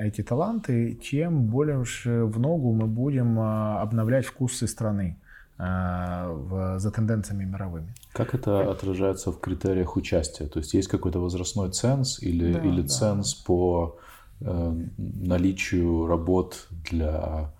[0.05, 5.17] эти таланты, тем более уж в ногу мы будем обновлять вкусы страны
[5.59, 7.95] за тенденциями мировыми.
[8.13, 10.47] Как это отражается в критериях участия?
[10.47, 12.89] То есть есть какой-то возрастной ценз или, да, или да.
[12.89, 17.52] ценз по Э, наличию работ для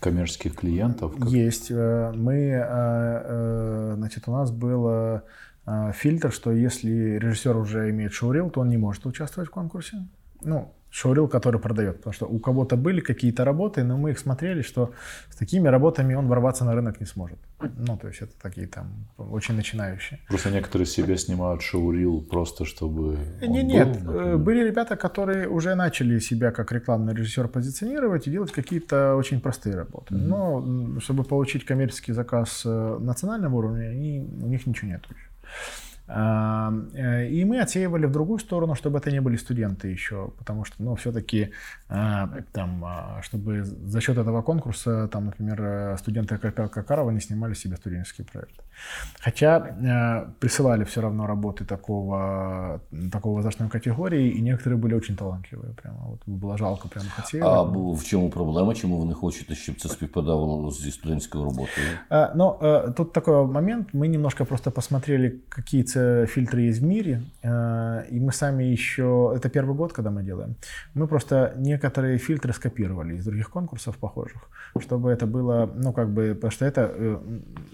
[0.00, 1.14] коммерческих клиентов?
[1.16, 1.28] Как...
[1.28, 1.70] Есть.
[1.70, 5.22] Э, мы, э, значит, у нас был
[5.92, 10.08] фильтр, что если режиссер уже имеет шоурил, то он не может участвовать в конкурсе.
[10.42, 11.96] Ну, шоурил, который продает.
[11.96, 14.92] Потому что у кого-то были какие-то работы, но мы их смотрели, что
[15.30, 17.38] с такими работами он ворваться на рынок не сможет.
[17.78, 20.20] Ну, то есть это такие там очень начинающие.
[20.28, 24.38] Просто некоторые себе снимают шоурил просто, чтобы не, Нет, был, например.
[24.38, 29.76] были ребята, которые уже начали себя как рекламный режиссер позиционировать и делать какие-то очень простые
[29.76, 30.14] работы.
[30.14, 30.18] Mm-hmm.
[30.18, 35.28] Но чтобы получить коммерческий заказ э, национального уровня, они, у них ничего нет еще.
[36.14, 40.82] Э, и мы отсеивали в другую сторону, чтобы это не были студенты еще, потому что,
[40.82, 41.50] ну, все-таки
[41.88, 47.76] а, там, а, чтобы за счет этого конкурса, там, например, студенты Какарова не снимали себе
[47.76, 48.54] студенческий проект.
[49.20, 52.80] Хотя э, присылали все равно работы такого,
[53.12, 55.74] такого возрастной категории, и некоторые были очень талантливые.
[55.74, 57.42] Прямо вот было жалко, прямо хотели.
[57.42, 58.74] А в чому проблема?
[58.74, 61.86] Чому ви не хочете, щоб це співпадало зі студентською роботою?
[62.34, 63.94] Ну, э, тут такой момент.
[63.94, 65.82] Мы немножко просто посмотрели, какие
[66.26, 70.54] фильтры есть в мире, э, и мы сами еще, это первый год, когда мы делаем,
[70.94, 76.08] мы просто не некоторые фильтры скопировали из других конкурсов похожих, чтобы это было, ну, как
[76.08, 77.18] бы, потому что это, э,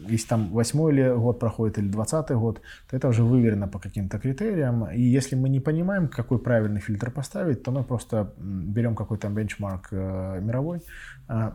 [0.09, 2.61] если там восьмой или год проходит или двадцатый год,
[2.91, 7.11] то это уже выверено по каким-то критериям, и если мы не понимаем, какой правильный фильтр
[7.11, 10.81] поставить, то мы просто берем какой-то бенчмарк э, мировой.
[11.29, 11.53] А,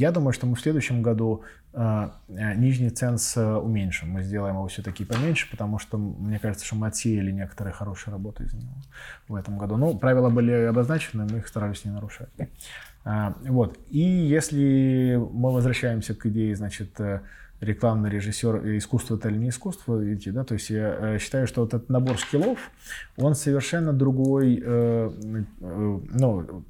[0.00, 4.10] я думаю, что мы в следующем году нижний ценз э, уменьшим.
[4.10, 8.44] Мы сделаем его все-таки поменьше, потому что мне кажется, что мы отсеяли некоторые хорошие работы
[8.44, 8.74] из него
[9.28, 9.76] в этом году.
[9.76, 12.28] Ну, правила были обозначены, мы их старались не нарушать.
[13.04, 13.78] А, вот.
[13.88, 17.20] И если мы возвращаемся к идее, значит, э,
[17.60, 21.62] рекламный режиссер, э, искусство это или не искусство, видите, да, то есть я считаю, что
[21.62, 22.58] вот этот набор скиллов,
[23.16, 24.60] он совершенно другой,
[25.60, 26.64] ну,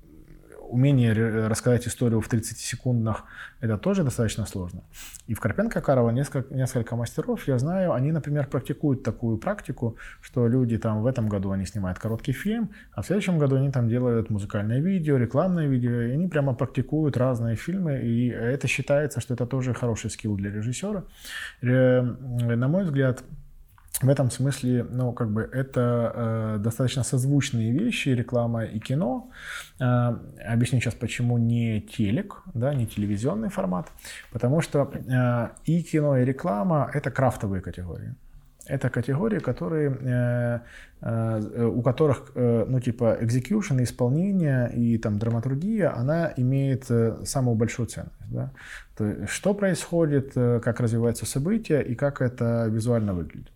[0.70, 1.12] умение
[1.48, 3.24] рассказать историю в 30 секундах
[3.60, 4.82] это тоже достаточно сложно.
[5.26, 10.48] И в Карпенко Карова несколько, несколько мастеров, я знаю, они, например, практикуют такую практику, что
[10.48, 13.88] люди там в этом году они снимают короткий фильм, а в следующем году они там
[13.88, 19.34] делают музыкальное видео, рекламное видео, и они прямо практикуют разные фильмы, и это считается, что
[19.34, 21.04] это тоже хороший скилл для режиссера.
[21.62, 23.22] На мой взгляд,
[24.02, 29.30] в этом смысле, ну, как бы это э, достаточно созвучные вещи, реклама и кино.
[29.78, 30.16] Э,
[30.48, 33.88] объясню сейчас, почему не телек, да, не телевизионный формат.
[34.32, 38.14] Потому что э, и кино, и реклама— это крафтовые категории.
[38.66, 40.60] Это категории, которые, э,
[41.02, 47.56] э, у которых, э, ну, типа, execution, исполнение и там драматургия, она имеет э, самую
[47.56, 48.30] большую ценность.
[48.30, 48.50] Да?
[48.96, 53.52] То есть, что происходит, э, как развиваются события и как это визуально выглядит.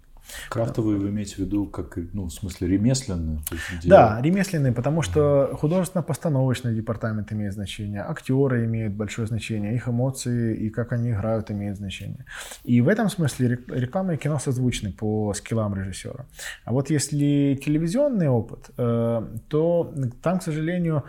[0.48, 3.40] Крафтовые вы имеете в виду как, ну, в смысле, ремесленные?
[3.50, 3.88] Есть.
[3.88, 10.70] Да, ремесленные, потому что художественно-постановочный департамент имеет значение, актеры имеют большое значение, их эмоции и
[10.70, 12.24] как они играют имеют значение.
[12.64, 16.26] И в этом смысле реклама и кино созвучны по скиллам режиссера.
[16.64, 21.04] А вот если телевизионный опыт, э, то там, к сожалению,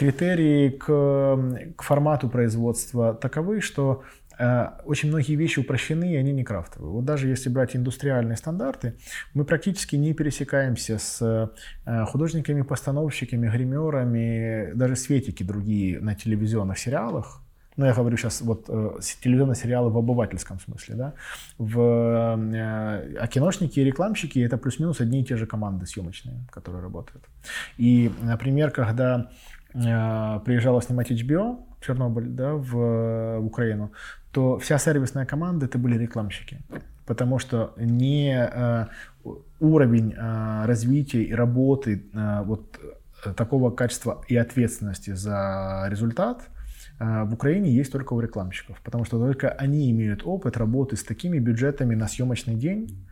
[0.00, 4.02] критерии к, к формату производства таковы, что
[4.84, 6.90] очень многие вещи упрощены, и они не крафтовые.
[6.90, 8.94] Вот даже если брать индустриальные стандарты,
[9.34, 11.50] мы практически не пересекаемся с
[11.84, 17.42] э, художниками, постановщиками, гримерами, даже светики другие на телевизионных сериалах,
[17.76, 21.14] ну, я говорю сейчас вот э, телевизионные сериалы в обывательском смысле, да,
[21.56, 26.82] в, э, а киношники и рекламщики это плюс-минус одни и те же команды съемочные, которые
[26.82, 27.24] работают.
[27.78, 29.30] И, например, когда
[29.74, 33.92] Э, приезжала снимать HBO, Чернобыль, да, в, в Украину,
[34.32, 36.58] то вся сервисная команда это были рекламщики.
[37.06, 38.86] Потому что не э,
[39.58, 42.78] уровень э, развития и работы э, вот
[43.36, 46.48] такого качества и ответственности за результат
[46.98, 48.80] э, в Украине есть только у рекламщиков.
[48.82, 53.06] Потому что только они имеют опыт работы с такими бюджетами на съемочный день,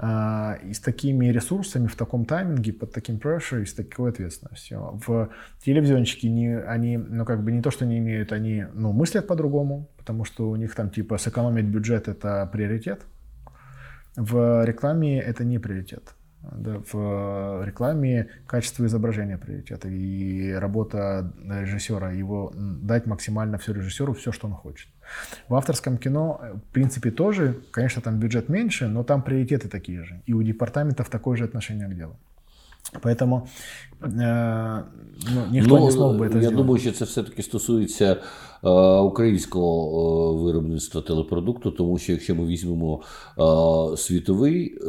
[0.00, 5.00] и с такими ресурсами, в таком тайминге, под таким pressure и с такой ответственностью.
[5.04, 5.30] В
[5.64, 9.90] телевизионщики не, они, ну, как бы не то, что не имеют, они, ну, мыслят по-другому,
[9.96, 13.06] потому что у них там, типа, сэкономить бюджет— это приоритет.
[14.14, 16.14] В рекламе это не приоритет.
[16.40, 24.30] Да, в рекламе качество изображения приоритет и работа режиссера, его дать максимально все режиссеру, все,
[24.30, 24.88] что он хочет.
[25.48, 30.20] В авторском кино, в принципе, тоже, конечно, там бюджет меньше, но там приоритеты такие же.
[30.26, 32.16] И у департаментов такое же отношение к делу.
[33.02, 33.48] Поэтому
[34.02, 34.82] е,
[35.34, 36.56] ну, ніхто ну, не змог би це Я зробити.
[36.56, 38.16] думаю, що це все-таки стосується е,
[39.01, 44.81] українського е, виробництва телепродукту, тому що якщо ми візьмемо е, світовий е,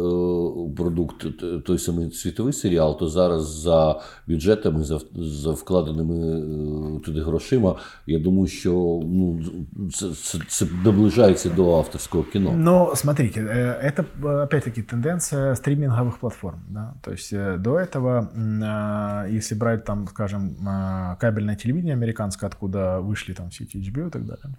[0.76, 1.26] продукт,
[1.64, 6.16] той самий світовий серіал, то зараз за бюджетами, за, за вкладеними
[6.96, 8.70] е, туди грошима, я думаю, що
[9.04, 9.40] ну,
[9.92, 12.52] це, це, це наближається до авторського кино.
[12.56, 14.04] Ну, смотрите, это
[14.44, 16.60] опять-таки тенденция стриминговых платформ.
[16.68, 16.94] Да?
[17.02, 18.28] То есть до этого
[18.62, 24.07] а, если брать там, скажем, а, кабельное телевидение американское, откуда вышли там все эти HBO
[24.07, 24.55] и так далее,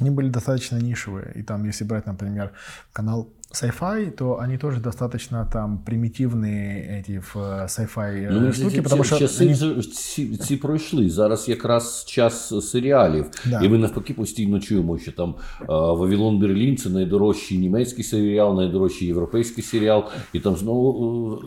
[0.00, 1.32] они были достаточно нишевые.
[1.34, 2.52] И там, если брать, например,
[2.92, 9.18] канал sci-fi, то они тоже достаточно там примітивні ці в sci-fi ну, штуки, тому що
[9.18, 9.82] часи вони...
[9.82, 11.10] ці, ці пройшли.
[11.10, 13.60] Зараз якраз час серіалів, да.
[13.60, 15.34] і ми навпаки постійно чуємо, що там
[15.68, 21.42] Вавилон Берлін це найдорожчий німецький серіал, найдорожчий європейський серіал, і там знову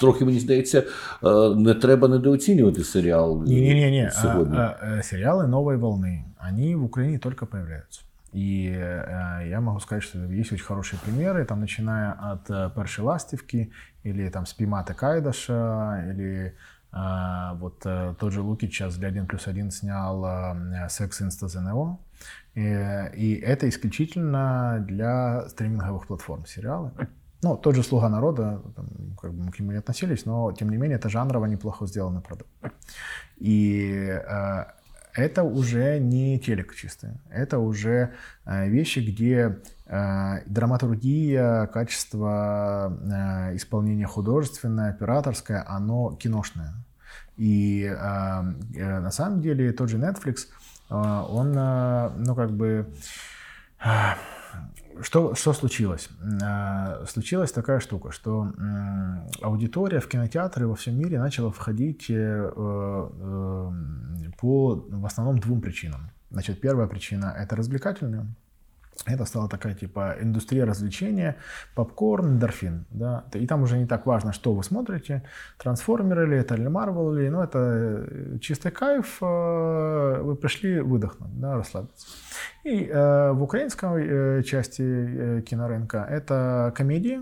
[0.00, 0.82] трохи мені здається,
[1.56, 3.42] не треба недооцінювати серіал.
[3.46, 4.10] Ні, ні, ні, ні.
[5.02, 8.02] Серіали нової волни, вони в Україні тільки появляються.
[8.34, 13.04] И э, я могу сказать, что есть очень хорошие примеры, там, начиная от э, Першей
[13.04, 13.70] Ластівки,
[14.02, 16.54] или там Спимата Кайдаша, или
[16.92, 21.46] э, вот э, тот же Лукич сейчас для 1 плюс 1 снял э, Sex Insta
[21.46, 21.96] ZNO.
[22.54, 22.60] И,
[23.14, 26.90] и это исключительно для стриминговых платформ сериалы.
[27.42, 28.86] Ну, тот же «Слуга народа», там,
[29.20, 32.22] как бы мы к нему не относились, но, тем не менее, это жанрово неплохо сделанный
[32.22, 32.50] продукт.
[33.36, 34.64] И э,
[35.13, 38.13] это уже не телек чистый, это уже
[38.45, 46.73] э, вещи, где э, драматургия, качество э, исполнения художественное, операторское, оно киношное.
[47.37, 50.47] И на самом деле тот же Netflix,
[50.89, 52.93] он, ну как бы,
[55.01, 56.09] что, что случилось?
[57.07, 58.51] Случилась такая штука, что
[59.41, 62.07] аудитория в кинотеатры во всем мире начала входить
[64.39, 66.11] по в основном двум причинам.
[66.29, 68.25] Значит, первая причина это развлекательная.
[69.05, 71.37] Это стала такая типа индустрия развлечения,
[71.75, 72.85] попкорн, эндорфин.
[72.91, 73.25] Да?
[73.33, 75.23] И там уже не так важно, что вы смотрите,
[75.57, 81.39] трансформеры ли это, или Марвел ли, ну это э, чистый кайф, э, вы пришли выдохнуть,
[81.39, 82.07] да, расслабиться.
[82.63, 87.21] И э, в украинской э, части кинорынка это комедии,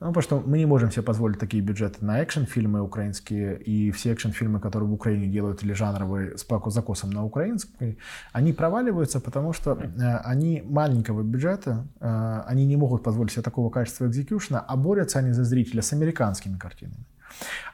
[0.00, 4.12] ну, потому что мы не можем себе позволить такие бюджеты на экшн-фильмы украинские, и все
[4.12, 7.98] экшн-фильмы, которые в Украине делают, или жанровые с закосом на украинской,
[8.32, 13.70] они проваливаются, потому что э, они маленького бюджета, э, они не могут позволить себе такого
[13.70, 17.04] качества экзекьюшена, а борются они за зрителя с американскими картинами.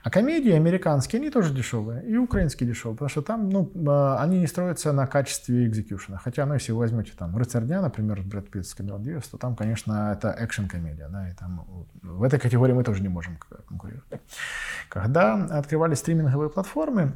[0.03, 4.39] А комедии американские, они тоже дешевые, и украинские дешевые, потому что там, ну, а, они
[4.39, 6.19] не строятся на качестве экзекьюшена.
[6.19, 9.39] Хотя, ну, если вы возьмете там «Рыцарь дня», например, Брэд Питт с Камерон Диас, то
[9.39, 11.67] там, конечно, это экшен-комедия, да, и там
[12.03, 13.39] в этой категории мы тоже не можем
[13.69, 14.05] конкурировать.
[14.89, 17.13] Когда открывали стриминговые платформы,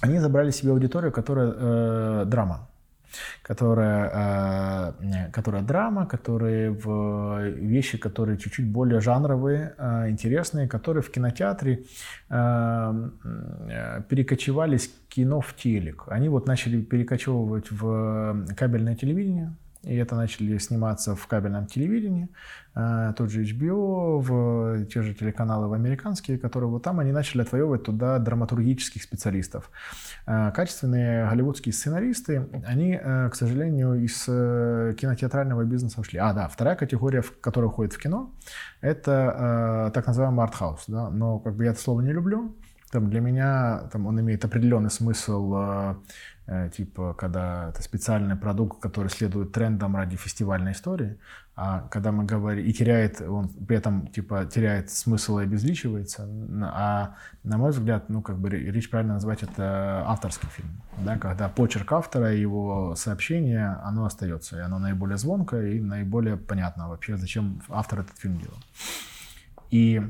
[0.00, 2.68] они забрали себе аудиторию, которая э, драма.
[3.42, 4.94] Которая,
[5.32, 9.74] которая драма, которые в вещи, которые чуть-чуть более жанровые,
[10.08, 11.84] интересные, которые в кинотеатре
[14.08, 16.04] перекочевались кино в телек.
[16.08, 19.54] Они вот начали перекочевывать в кабельное телевидение,
[19.84, 22.28] и это начали сниматься в кабельном телевидении,
[22.74, 27.42] э, тот же HBO, в те же телеканалы в американские, которые вот там они начали
[27.42, 29.70] отвоевывать туда драматургических специалистов.
[30.26, 36.18] Э, качественные голливудские сценаристы, они, э, к сожалению, из кинотеатрального бизнеса ушли.
[36.18, 38.32] А, да, вторая категория, которая уходит в кино,
[38.80, 40.84] это так называемый артхаус.
[40.86, 41.10] Да?
[41.10, 42.54] Но как бы я это слово не люблю.
[42.90, 45.94] Там для меня там, он имеет определенный смысл Э,
[46.76, 51.18] типа, когда это специальный продукт, который следует трендам ради фестивальной истории,
[51.54, 56.26] а когда мы говорим, и теряет, он при этом, типа, теряет смысл и обезличивается,
[56.62, 57.14] а,
[57.44, 61.92] на мой взгляд, ну, как бы, речь правильно назвать это авторский фильм, да, когда почерк
[61.92, 67.62] автора и его сообщение, оно остается, и оно наиболее звонкое и наиболее понятно вообще, зачем
[67.68, 68.58] автор этот фильм делал.
[69.70, 70.00] И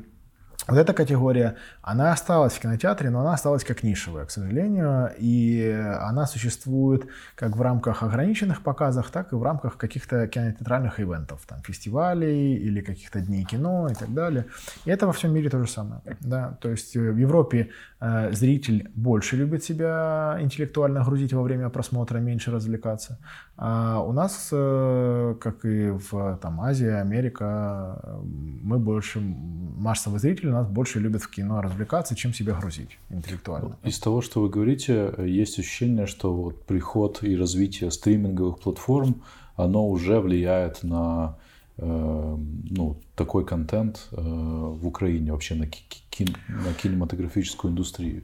[0.67, 5.69] вот эта категория, она осталась в кинотеатре, но она осталась как нишевая, к сожалению, и
[5.99, 11.61] она существует как в рамках ограниченных показов, так и в рамках каких-то кинотеатральных ивентов, там,
[11.63, 14.45] фестивалей или каких-то дней кино и так далее.
[14.85, 16.01] И это во всем мире то же самое.
[16.21, 16.57] Да?
[16.61, 22.19] То есть э, в Европе э, зритель больше любит себя интеллектуально грузить во время просмотра,
[22.19, 23.19] меньше развлекаться.
[23.57, 30.67] А у нас, э, как и в там, Азии, Америка, мы больше, массовый зритель нас
[30.67, 33.77] больше любят в кино развлекаться, чем себя грузить интеллектуально.
[33.83, 39.21] Из того, что вы говорите, есть ощущение, что вот приход и развитие стриминговых платформ,
[39.55, 41.37] оно уже влияет на
[41.77, 42.37] э,
[42.69, 48.23] ну, такой контент э, в Украине, вообще на, ки- на кинематографическую индустрию.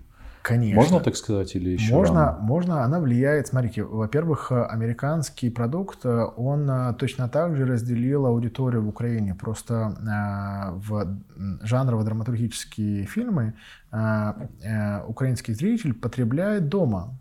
[0.50, 0.82] Конечно.
[0.82, 2.40] Можно так сказать или еще Можно, рано?
[2.42, 2.84] можно.
[2.84, 3.48] Она влияет.
[3.48, 9.36] Смотрите, во-первых, американский продукт, он э, точно так же разделил аудиторию в Украине.
[9.36, 11.20] Просто э, в
[11.62, 13.54] жанрово-драматургические фильмы
[13.92, 14.34] э,
[14.64, 17.20] э, украинский зритель потребляет дома.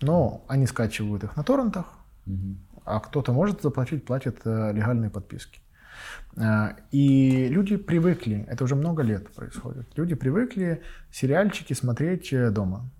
[0.00, 1.84] Но они скачивают их на торрентах,
[2.26, 2.56] угу.
[2.86, 5.60] а кто-то может заплатить, платит э, легальные подписки.
[6.36, 12.90] А, и люди привыкли, это уже много лет происходит, люди привыкли сериальчики смотреть э, дома.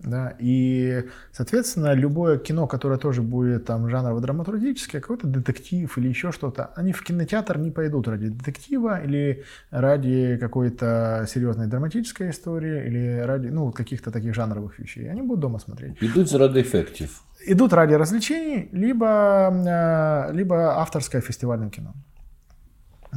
[0.00, 6.72] Да, и, соответственно, любое кино, которое тоже будет там жанрово-драматургическое, какой-то детектив или еще что-то,
[6.76, 13.48] они в кинотеатр не пойдут ради детектива или ради какой-то серьезной драматической истории или ради
[13.48, 15.10] ну, каких-то таких жанровых вещей.
[15.10, 15.96] Они будут дома смотреть.
[16.02, 17.10] Идут ради эффектив.
[17.46, 21.94] Идут ради развлечений, либо, э, либо авторское фестивальное кино.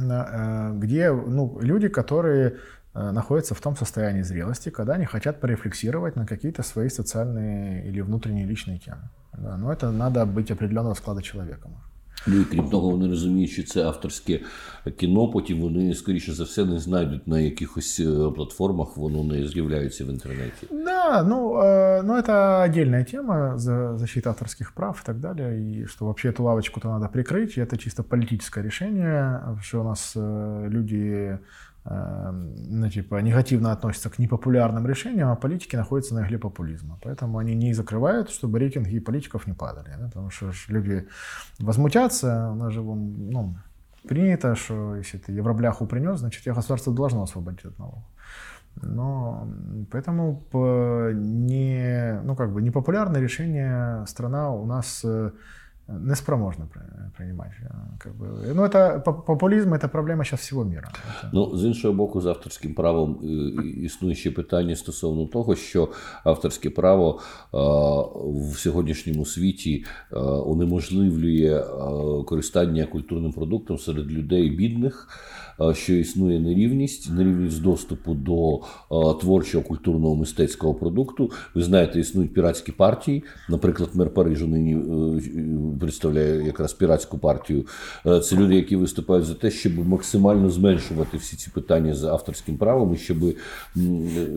[0.00, 2.56] Э, где ну, люди, которые
[2.94, 8.00] э, находятся в том состоянии зрелости, когда они хотят порефлексировать на какие-то свои социальные или
[8.00, 9.10] внутренние личные темы.
[9.32, 11.68] Да, но это надо быть определенного склада человека.
[12.27, 14.39] Ну і крім того, вони розуміють, що це авторське
[14.97, 15.27] кіно.
[15.27, 18.01] Потім вони, скоріше за все, не знайдуть на якихось
[18.35, 20.67] платформах, воно не з'являється в інтернеті.
[20.71, 25.59] Да, ну, э, ну это отдельная тема за защита авторских прав и так далее.
[25.59, 27.57] И что вообще эту лавочку-то надо прикрыть.
[27.57, 31.39] И это чисто политическое решение, что у нас э, люди Эм,
[31.90, 36.98] ну, типа, негативно относятся к непопулярным решениям, а политики находятся на игле популизма.
[37.02, 39.94] Поэтому они не закрывают, чтобы рейтинги политиков не падали.
[39.98, 40.06] Да?
[40.06, 41.06] Потому что люди
[41.58, 43.56] возмутятся, у нас же ну,
[44.06, 48.04] принято, что если ты евробляху принес, значит, я государство должно освободить от налогов.
[48.82, 49.48] Но
[49.90, 50.44] поэтому
[51.14, 55.04] не, ну, как бы непопулярное решение страна у нас
[55.88, 56.66] э, неспроможна
[57.16, 57.52] приймати.
[57.98, 58.26] Как би.
[58.54, 60.92] Ну, это, популізм це проблема зараз всього міра.
[61.32, 63.18] Ну, з іншого боку, з авторським правом
[63.82, 65.88] існує ще питання стосовно того, що
[66.24, 67.20] авторське право
[68.52, 69.84] в сьогоднішньому світі
[70.46, 71.64] унеможливлює
[72.26, 75.08] користання культурним продуктом серед людей бідних
[75.72, 78.60] що існує нерівність, нерівність доступу до
[79.20, 81.30] творчого культурного мистецького продукту.
[81.54, 83.24] Ви знаєте, існують піратські партії.
[83.48, 87.66] Наприклад, мер Парижу нині е, представляє якраз піратську партію.
[88.06, 92.56] Е, це люди, які виступають за те, щоб максимально зменшувати всі ці питання з авторським
[92.56, 93.16] правом, і щоб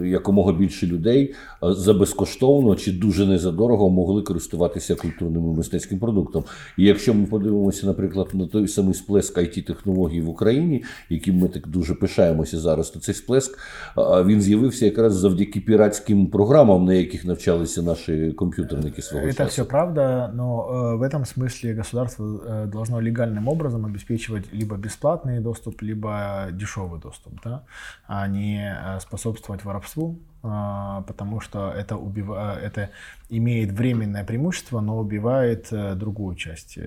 [0.06, 6.44] якомога більше людей е, за безкоштовно чи дуже незадорого могли користуватися культурним і мистецьким продуктом.
[6.78, 11.49] І якщо ми подивимося, наприклад, на той самий сплеск it технологій в Україні яким ми
[11.49, 13.59] так дуже пишаємося зараз, то цей сплеск
[13.97, 19.49] він з'явився якраз завдяки піратським програмам, на яких навчалися наші комп'ютерники свого Это часу.
[19.49, 25.83] все правда, но в этом смысле государство э, должно легальным образом обеспечивать либо бесплатный доступ,
[25.83, 27.63] либо дешевый доступ, да,
[28.07, 32.60] а не э, способствовать воровству, а, потому что это, убива...
[32.60, 32.90] это
[33.30, 36.78] имеет временное преимущество, но убивает другую часть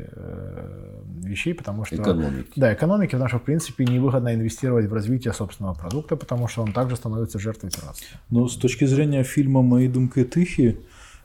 [1.22, 1.96] вещей, потому что...
[1.96, 2.52] Экономики.
[2.57, 6.72] Да, экономики, потому что, в принципе, невыгодно инвестировать в развитие собственного продукта, потому что он
[6.72, 8.18] также становится жертвой пиратства.
[8.30, 10.80] Но с точки зрения фильма «Мои думки тихи»,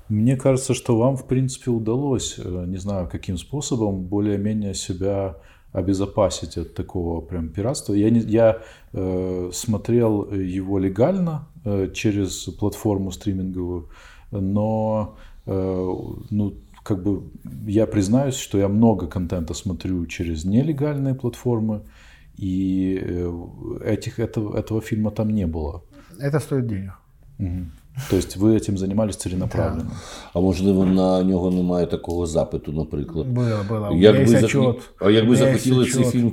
[0.07, 5.35] мне кажется, что вам, в принципе, удалось, э, не знаю, каким способом, более-менее себя
[5.71, 7.93] обезопасить от такого прям пиратства.
[7.93, 8.61] Я, не, я
[8.93, 13.89] э, смотрел его легально э, через платформу стриминговую,
[14.31, 15.15] но
[15.45, 15.93] э,
[16.29, 16.53] ну,
[16.83, 17.23] как бы
[17.67, 21.81] я признаюсь, что я много контента смотрю через нелегальные платформы,
[22.37, 23.31] и э,
[23.85, 25.83] этих, этого, этого фильма там не было.
[26.19, 26.93] Это стоит денег.
[27.37, 27.65] Угу.
[28.10, 29.90] Тобто ви цим займалися ціленаправленно.
[30.34, 33.26] А можливо, на нього немає такого запиту, наприклад.
[33.26, 33.90] Було, було.
[33.94, 34.90] Якби захот...
[35.00, 36.30] А якби захотіли цей фільм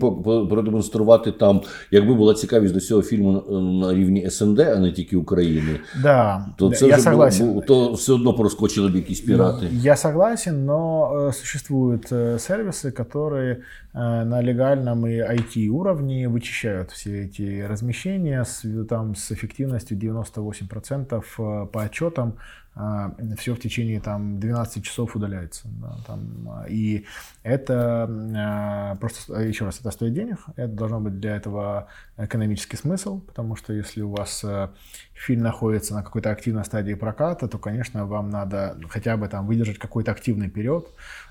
[0.49, 3.31] продемонструвати там, якби була цікавість до цього фільму
[3.61, 7.47] на рівні СНД, а не тільки України, да, то це я вже согласен.
[7.47, 9.67] було, то все одно проскочили б якісь пірати.
[9.71, 16.90] Я согласен, но э, существуют э, сервисы, которые э, На легальном и IT уровне вычищают
[16.90, 22.36] все эти размещения с, там, с эффективностью 98% по отчетам
[22.78, 25.66] а, все в течение там, 12 часов удаляется.
[25.80, 27.06] Да, там, и
[27.42, 31.88] это просто, еще раз, это стоит денег, это должно быть для этого
[32.18, 34.68] экономический смысл, потому что если у вас э,
[35.16, 39.78] фильм находится на какой-то активной стадии проката, то, конечно, вам надо хотя бы там выдержать
[39.78, 40.88] какой-то активный период.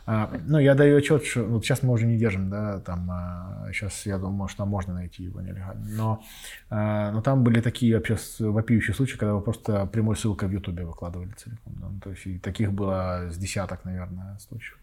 [0.08, 3.10] А, ну, я даю отчет, что вот сейчас мы уже не держим, да, там,
[3.72, 6.24] сейчас, я думаю, что можно найти его нелегально, но,
[6.70, 11.32] но там были такие вообще вопиющие случаи, когда вы просто прямой ссылкой в Ютубе выкладывали
[11.38, 11.74] целиком.
[11.78, 11.88] Да?
[12.04, 14.78] То есть и таких было с десяток, наверное, случаев.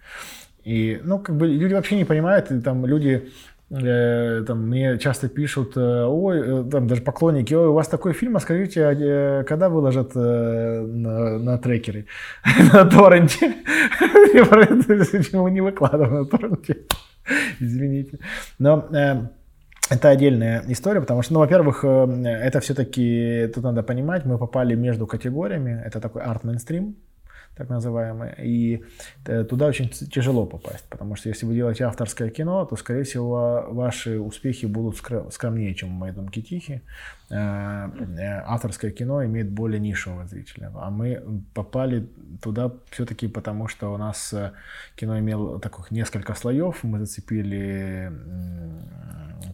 [0.64, 3.32] И, ну, как бы люди вообще не понимают, и там люди
[3.72, 8.36] там, мне часто пишут, э, ой, э, там даже поклонники, ой, у вас такой фильм,
[8.36, 12.06] а скажите, а, э, когда выложат э, на, на трекеры,
[12.72, 13.54] на торренте?
[14.34, 16.76] Почему не выкладываем на торренте?
[17.60, 18.18] Извините.
[18.58, 19.28] Но э,
[19.88, 24.74] это отдельная история, потому что, ну, во-первых, э, это все-таки, тут надо понимать, мы попали
[24.74, 26.96] между категориями, это такой арт-мейнстрим,
[27.56, 28.82] так называемый, и
[29.26, 33.66] э, туда очень тяжело попасть, потому что если вы делаете авторское кино, то, скорее всего,
[33.68, 34.96] ваши успехи будут
[35.30, 36.82] скромнее, чем «Мои думки тихие».
[37.32, 41.22] Э, авторское кино имеет более нишевого зрителя, а мы
[41.54, 42.06] попали
[42.42, 44.34] туда все-таки потому, что у нас
[44.96, 48.12] кино имело таких несколько слоев, мы зацепили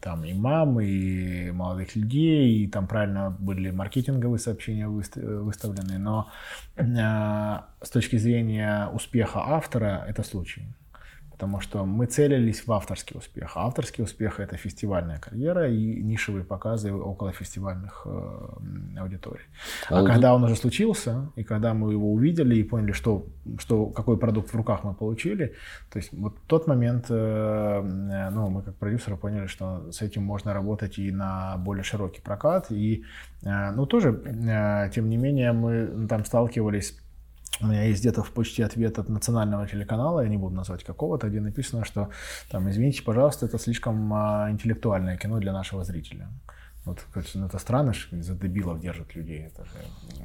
[0.03, 6.29] там и мам, и молодых людей, и там правильно были маркетинговые сообщения выставлены, но
[6.77, 6.85] э,
[7.81, 10.67] с точки зрения успеха автора это случай
[11.39, 13.53] потому что мы целились в авторский успех.
[13.55, 19.45] А авторский успех— это фестивальная карьера и нишевые показы около фестивальных э, аудиторий.
[19.89, 23.27] А, а когда он уже случился, и когда мы его увидели и поняли, что,
[23.59, 25.55] что, какой продукт в руках мы получили,
[25.93, 30.53] то есть вот тот момент, э, ну, мы как продюсеры поняли, что с этим можно
[30.53, 33.05] работать и на более широкий прокат, и,
[33.45, 36.99] э, ну, тоже, э, тем не менее, мы там сталкивались
[37.61, 41.29] у меня есть где-то в почте ответ от национального телеканала, я не буду назвать какого-то,
[41.29, 42.11] где написано, что
[42.51, 46.29] там, извините, пожалуйста, это слишком а, интеллектуальное кино для нашего зрителя.
[46.88, 49.50] От ну, это странно, що за дебілів держать людей.
[49.58, 49.70] Це ж...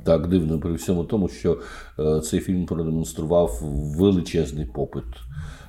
[0.05, 1.61] Так, дивно, при всьому тому, що
[1.99, 3.59] е, цей фільм продемонстрував
[3.99, 5.05] величезний попит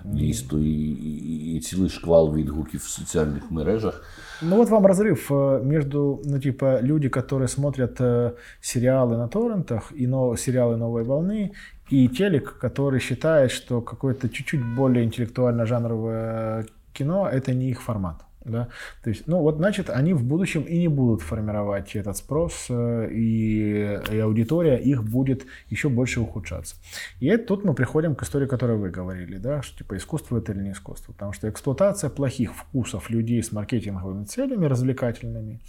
[0.06, 4.04] дійсно і, і, і цілий шквал відгуків в соціальних мережах.
[4.42, 8.32] Ну вот вам разрыв э, между, ну типа, люди, которые смотрят э,
[8.62, 11.52] сериалы на торрентах и но, сериалы новой волны,
[11.92, 18.16] и телек, который считает, что какое-то чуть-чуть более интеллектуально-жанровое кино – это не их формат.
[18.45, 18.69] Да?
[19.03, 23.09] То есть, ну вот, значит, они в будущем и не будут формировать этот спрос, э,
[23.11, 26.77] и, и аудитория их будет еще больше ухудшаться.
[27.21, 30.61] И тут мы приходим к истории, которую вы говорили, да, что типа искусство это или
[30.61, 31.13] не искусство.
[31.13, 35.61] Потому что эксплуатация плохих вкусов людей с маркетинговыми целями, развлекательными,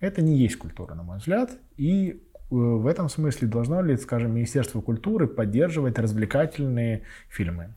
[0.00, 1.50] это не есть культура, на мой взгляд.
[1.76, 2.16] И э,
[2.50, 7.74] в этом смысле должно ли, скажем, Министерство культуры поддерживать развлекательные фильмы?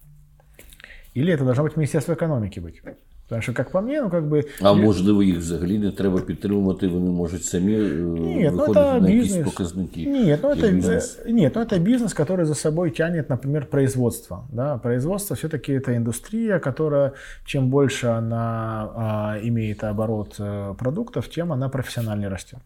[1.13, 2.81] Или это должно быть Министерство экономики быть?
[3.30, 4.44] Тому що, як по мені, ну как би.
[4.62, 9.10] А можливо, їх взагалі не треба підтримувати, вони можуть самі Нет, ну, виходити ну, на
[9.10, 10.06] якісь показники.
[10.06, 11.18] Нет, ну это, бизнес.
[11.26, 14.48] нет, ну это бизнес, который за собой тянет, например, производство.
[14.52, 14.78] Да?
[14.78, 17.12] Производство все-таки это индустрия, которая,
[17.44, 22.58] чем больше она а, имеет оборот э, продуктов, тем она профессионально растет.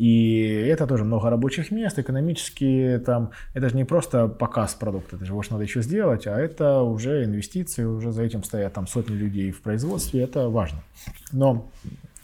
[0.00, 5.24] И это тоже много рабочих мест, экономически там, это же не просто показ продукта, это
[5.24, 9.14] же его надо еще сделать, а это уже инвестиции, уже за этим стоят там сотни
[9.14, 9.62] людей в
[9.95, 10.79] производстве, это важно.
[11.31, 11.71] Но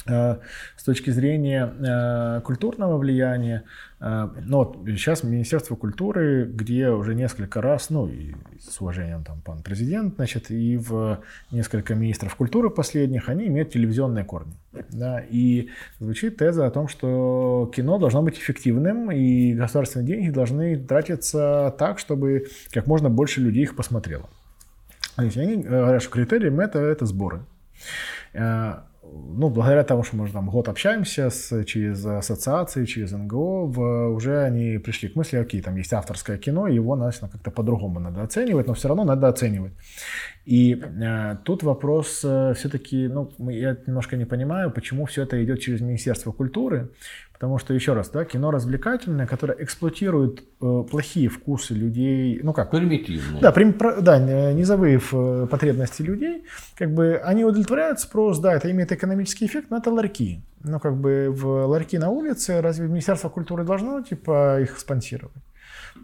[0.06, 0.38] э,
[0.78, 3.64] с точки зрения э, культурного влияния,
[4.00, 9.42] э, ну вот сейчас Министерство культуры, где уже несколько раз, ну и с уважением там
[9.42, 11.20] пан президент, значит, и в
[11.52, 14.54] несколько министров культуры последних, они имеют телевизионные корни.
[14.90, 15.70] Да, и
[16.00, 22.00] звучит теза о том, что кино должно быть эффективным, и государственные деньги должны тратиться так,
[22.00, 24.30] чтобы как можно больше людей их посмотрело.
[25.18, 27.42] Они говорят, что критерием это, это сборы.
[28.34, 33.66] Э, ну, благодаря тому, что мы уже там год общаемся с, через ассоциации, через НГО,
[33.66, 38.00] в, уже они пришли к мысли, окей, там есть авторское кино, его, наверное, как-то по-другому
[38.00, 39.74] надо оценивать, но все равно надо оценивать.
[40.46, 45.60] И э, тут вопрос э, все-таки, ну, я немножко не понимаю, почему все это идет
[45.60, 46.90] через Министерство культуры,
[47.42, 52.70] потому что, еще раз, да, кино развлекательное, которое эксплуатирует э, плохие вкусы людей, ну как?
[52.70, 53.42] Примитивные.
[53.42, 54.20] Да, прим, да,
[54.54, 56.44] низовые э, потребности людей,
[56.78, 60.44] как бы они удовлетворяют спрос, да, это имеет экономический эффект, но это ларьки.
[60.64, 65.34] Ну, как бы в ларьки на улице, разве Министерство культуры должно, типа, их спонсировать?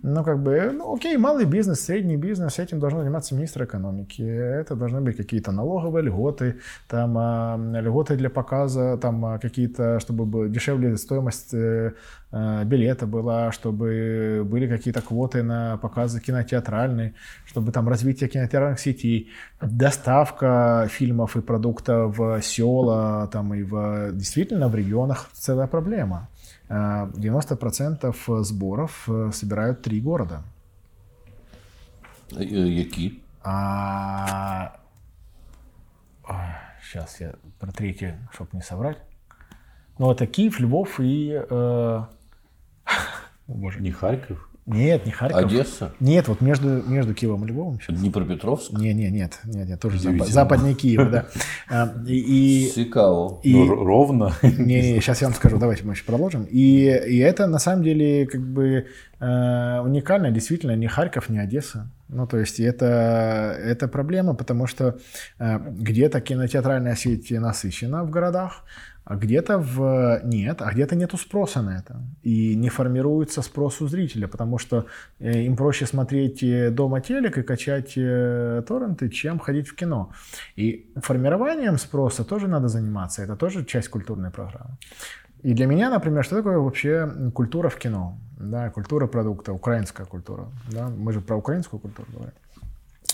[0.03, 4.21] Ну, как бы, ну, окей, малый бизнес, средний бизнес, этим должен заниматься министр экономики.
[4.21, 10.49] Это должны быть какие-то налоговые льготы, там, а, льготы для показа, там, а, какие-то, чтобы
[10.49, 11.93] дешевле стоимость э,
[12.31, 17.13] э, билета была, чтобы были какие-то квоты на показы кинотеатральные,
[17.45, 19.29] чтобы там развитие кинотеатральных сетей,
[19.61, 26.27] доставка фильмов и продуктов в села, там, и в, действительно в регионах целая проблема.
[26.69, 30.43] 90% сборов собирают три города.
[32.31, 33.13] Які?
[33.43, 34.69] А...
[36.81, 38.97] Сейчас я про третий, чтобы не соврать.
[39.99, 41.33] Ну, это Киев, Львов и...
[41.49, 42.03] Э...
[43.47, 43.81] Боже.
[43.81, 44.46] Не Харьков?
[44.67, 45.45] Нет, не Харьков.
[45.45, 45.93] Одесса?
[46.01, 47.79] Нет, вот между, между Киевом и Львовом.
[47.79, 47.97] Сейчас.
[47.97, 48.73] Днепропетровск?
[48.73, 51.25] Не, не, нет, нет, нет, тоже запад, западнее Киева, да.
[51.69, 53.39] А, и, Цикаво.
[53.43, 54.33] И, ну, ровно.
[54.41, 56.43] Не, не, сейчас я вам скажу, давайте мы еще продолжим.
[56.43, 58.87] И, и это на самом деле как бы
[59.19, 61.89] э, уникально, действительно, не Харьков, не Одесса.
[62.09, 64.97] Ну, то есть это, это проблема, потому что
[65.39, 68.63] э, где-то кинотеатральная сеть насыщена в городах,
[69.09, 70.21] а где-то в...
[70.25, 72.01] нет, а где-то нету спроса на это.
[72.23, 74.85] И не формируется спрос у зрителя, потому что
[75.19, 80.11] э, им проще смотреть э, дома телек и качать э, торренты, чем ходить в кино.
[80.57, 84.77] И формированием спроса тоже надо заниматься, это тоже часть культурной программы.
[85.41, 88.17] И для меня, например, что такое вообще культура в кино?
[88.37, 90.49] Да, культура продукта, украинская культура.
[90.71, 90.89] Да?
[90.89, 92.33] Мы же про украинскую культуру говорим.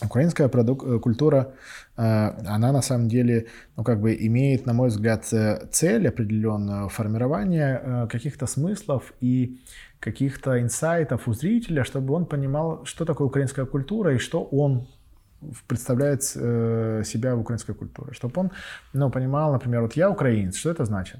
[0.01, 1.53] Украинская продук- э, культура,
[1.97, 2.01] э,
[2.47, 3.45] она на самом деле,
[3.77, 9.59] ну, как бы имеет, на мой взгляд, э, цель определенную формирования каких-то смыслов и
[9.99, 14.87] каких-то инсайтов у зрителя, чтобы он понимал, что такое украинская культура и что он
[15.67, 18.13] представляет себя в украинской культуре.
[18.13, 18.51] Чтобы он
[18.93, 21.19] ну, понимал, например, вот я украинец, что это значит?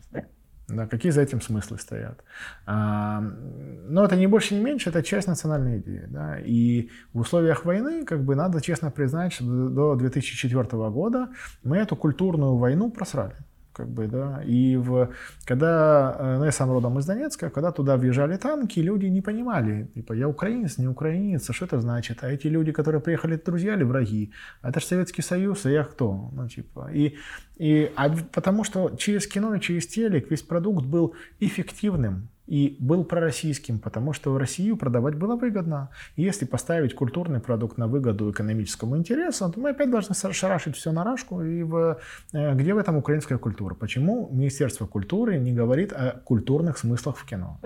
[0.68, 2.24] Да, какие за этим смыслы стоят.
[2.66, 6.06] А, но это не больше, не меньше, это часть национальной идеи.
[6.08, 6.40] Да?
[6.40, 11.30] И в условиях войны, как бы надо честно признать, что до 2004 года
[11.64, 13.36] мы эту культурную войну просрали
[13.74, 15.10] как бы, да, и в,
[15.46, 19.88] когда, э, ну, я сам родом из Донецка, когда туда въезжали танки, люди не понимали,
[19.96, 23.76] типа, я украинец, не украинец, а что это значит, а эти люди, которые приехали, друзья
[23.76, 27.16] или враги, а это же Советский Союз, а я кто, ну, типа, и,
[27.58, 33.80] и, а потому что через кино через телек весь продукт был эффективным, и был пророссийским,
[33.80, 35.90] потому что в Россию продавать было выгодно.
[36.16, 40.92] И если поставить культурный продукт на выгоду экономическому интересу, то мы опять должны шарашить все
[40.92, 41.42] на рашку.
[41.42, 41.98] И в,
[42.32, 43.74] э, где в этом украинская культура?
[43.74, 47.60] Почему Министерство культуры не говорит о культурных смыслах в кино?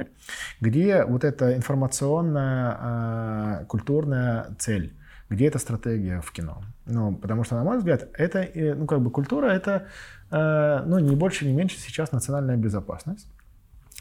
[0.61, 4.93] Где вот эта информационная э, культурная цель?
[5.29, 6.61] Где эта стратегия в кино?
[6.85, 9.87] Ну, потому что, на мой взгляд, это, э, ну, как бы культура, это,
[10.31, 13.27] ну, не больше, не меньше сейчас национальная безопасность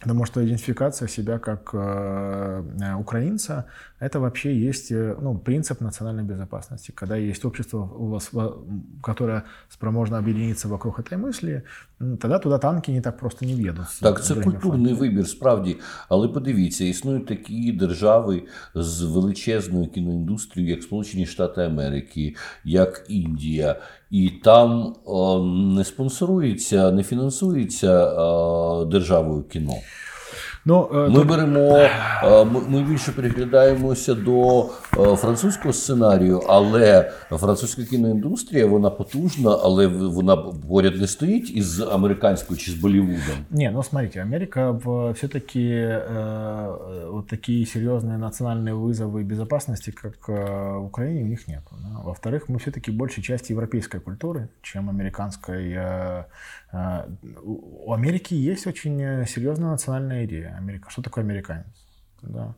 [0.00, 3.66] Потому что идентификация себя как э, э, украинца–
[3.99, 6.91] это вообще есть э, ну, принцип национальной безопасности.
[6.91, 7.89] Когда есть общество,
[9.01, 11.63] которое спроможно объединиться вокруг этой мысли,
[12.19, 13.99] тогда туди танки не так просто не в'їдуть.
[14.01, 15.77] Так, це культурний вибір, справді.
[16.09, 18.43] Але подивіться, існують такі держави
[18.75, 23.75] з величезною кіноіндустрією, як Сполучені Штати Америки, як Індія.
[24.11, 24.95] і там
[25.75, 28.15] не спонсорується, не фінансується
[28.85, 29.73] державою кіно.
[30.65, 38.65] Ну, е, Ми беремо, е, ми більше приглядаємося до е, французького сценарію, але французька кіноіндустрія
[38.65, 43.45] вона потужна, але вона поряд не стоїть із американською чи з Болівудом.
[43.49, 44.71] Не, ну смотрите, Америка
[45.15, 51.61] все-таки э, вот такие серьезные национальные вызовы безопасности, как в Украине, у них нет.
[51.71, 52.01] Да?
[52.03, 55.77] Во-вторых, мы все-таки большей часть европейской культуры, чем американской.
[56.72, 60.54] У Америки есть очень серьезная национальная идея.
[60.58, 60.90] Америка.
[60.90, 61.66] Что такое американец?
[62.22, 62.54] Да.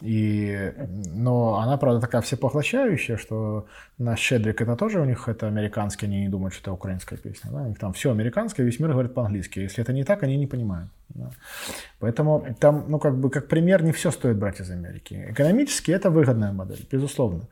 [0.00, 0.72] И,
[1.12, 3.66] но она, правда, такая всепоглощающая, что
[3.98, 7.50] на Щедрик это тоже у них это американский, они не думают, что это украинская песня.
[7.50, 7.62] Да?
[7.62, 9.58] У них там все американское, весь мир говорит по-английски.
[9.58, 10.88] Если это не так, они не понимают.
[11.08, 11.30] Да?
[11.98, 15.26] Поэтому там, ну, как бы, как пример, не все стоит брать из Америки.
[15.30, 17.48] Экономически это выгодная модель, безусловно.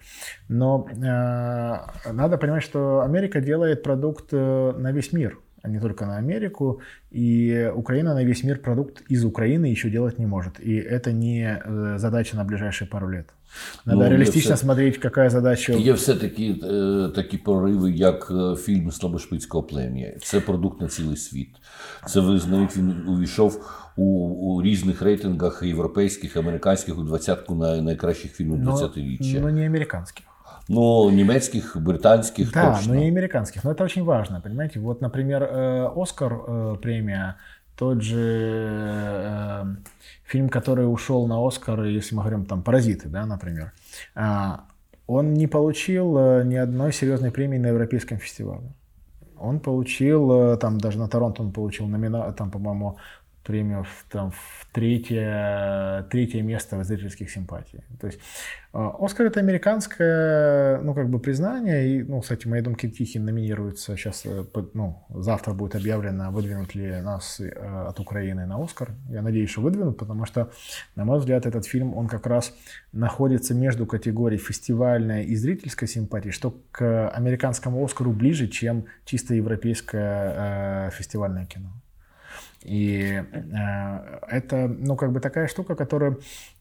[0.48, 6.05] Но э, надо понимать, что Америка делает продукт э, на весь мир а не только
[6.05, 6.81] на Америку.
[7.11, 10.59] И Украина на весь мир продукт из Украины еще делать не может.
[10.59, 13.27] И это не э, задача на ближайшие пару лет.
[13.85, 14.63] Надо ну, реалістично все...
[14.63, 15.73] смотреть, яка задача.
[15.73, 20.13] Є все такі е, такі прориви, як е, фільм Слабошпицького плем'я.
[20.21, 21.49] Це продукт на цілий світ.
[22.07, 28.59] Це визнають, він увійшов у у різних рейтингах європейських, американських у двадцятку на найкращих фільмів
[28.59, 29.39] 20-річчя.
[29.41, 30.24] Ну, не американських.
[30.68, 32.52] Ну, немецких, британских.
[32.52, 32.94] Да, точно.
[32.94, 33.62] но и американских.
[33.64, 34.80] Но это очень важно, понимаете.
[34.80, 37.36] Вот, например, э, Оскар э, премия,
[37.76, 39.64] тот же э,
[40.24, 43.72] фильм, который ушел на Оскар, если мы говорим там «Паразиты», да, например,
[45.06, 48.72] он не получил ни одной серьезной премии на Европейском фестивале.
[49.38, 52.96] Он получил, там даже на Торонто он получил номина, там, по-моему,
[53.46, 57.80] премию в, там, в третье, третье место в зрительских симпатий.
[58.00, 58.18] То есть
[58.72, 61.88] а, Оскар это американское, ну, как бы признание.
[61.88, 64.44] И, ну, кстати, мои думки Тихий номинируется сейчас, э,
[64.74, 67.48] ну, завтра будет объявлено, выдвинут ли нас э,
[67.88, 68.90] от Украины на Оскар.
[69.08, 70.50] Я надеюсь, что выдвинут, потому что,
[70.96, 72.52] на мой взгляд, этот фильм, он как раз
[72.92, 80.88] находится между категорией фестивальной и зрительской симпатии, что к американскому Оскару ближе, чем чисто европейское
[80.88, 81.70] э, фестивальное кино.
[82.66, 86.16] И э, это, ну, как бы такая штука, которая...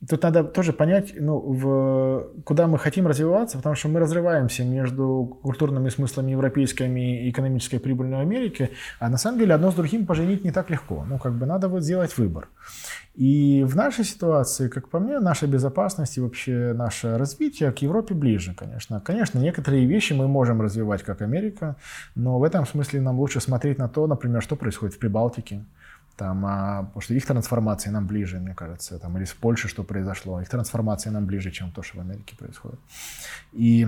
[0.07, 2.27] Тут надо тоже понять, ну, в...
[2.43, 8.19] куда мы хотим развиваться, потому что мы разрываемся между культурными смыслами европейскими и экономической прибылью
[8.19, 11.03] Америки, а на самом деле одно с другим поженить не так легко.
[11.09, 12.49] Ну, как бы надо вот сделать выбор.
[13.15, 18.13] И в нашей ситуации, как по мне, наша безопасность и вообще наше развитие к Европе
[18.13, 18.99] ближе, конечно.
[18.99, 21.77] Конечно, некоторые вещи мы можем развивать как Америка,
[22.13, 25.63] но в этом смысле нам лучше смотреть на то, например, что происходит в Прибалтике,
[26.17, 29.83] там, а, потому что их трансформация нам ближе, мне кажется, там, или с Польшей что
[29.83, 32.79] произошло, их трансформация нам ближе, чем то, что в Америке происходит.
[33.53, 33.87] И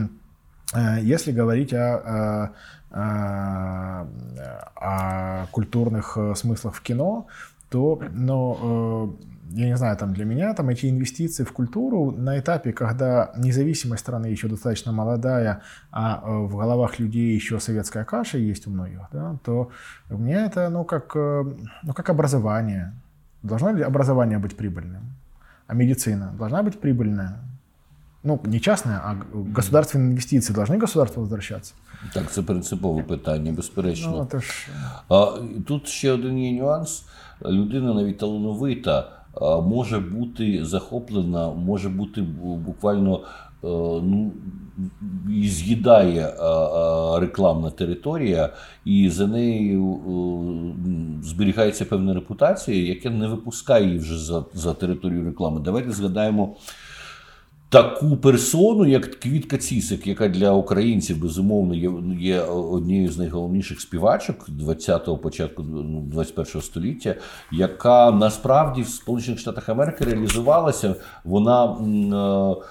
[0.74, 2.54] э, если говорить о,
[2.92, 4.08] о, о,
[4.76, 7.28] о культурных э, смыслах в кино,
[7.70, 12.40] то, ну, э, я не знаю, там для меня там эти инвестиции в культуру на
[12.40, 18.38] этапе, когда независимость страны еще достаточно молодая, а э, в головах людей еще советская каша
[18.38, 19.70] есть у многих, да, то
[20.10, 21.44] у меня это, ну, как, э,
[21.84, 22.94] ну, как образование.
[23.44, 25.14] Должно ли образование быть прибыльным?
[25.68, 27.40] А медицина должна быть прибыльная?
[28.24, 31.74] Ну, не частная, а государственные инвестиции должны государству возвращаться?
[32.14, 34.28] Так, це принципове питання, безперечно.
[34.34, 34.68] Ну, ж...
[35.10, 35.26] а,
[35.68, 37.06] Тут ще один є нюанс.
[37.46, 42.22] Людина навіть талановита може бути захоплена, може бути
[42.66, 43.22] буквально
[44.04, 44.32] ну,
[45.30, 46.34] і з'їдає
[47.20, 48.54] рекламна територія,
[48.86, 50.00] і за нею
[51.24, 55.62] зберігається певна репутація, яка не випускає її вже за, за територію реклами.
[55.62, 56.56] Давайте згадаємо
[57.70, 64.50] таку персону, як Квітка Цісик, яка для українців безумовно є є однією з найголовніших співачок
[64.50, 67.16] 20-го початку 21-го ну, століття,
[67.52, 70.96] яка насправді в Сполучених Штатах Америки реалізувалася.
[71.24, 72.64] Вона е,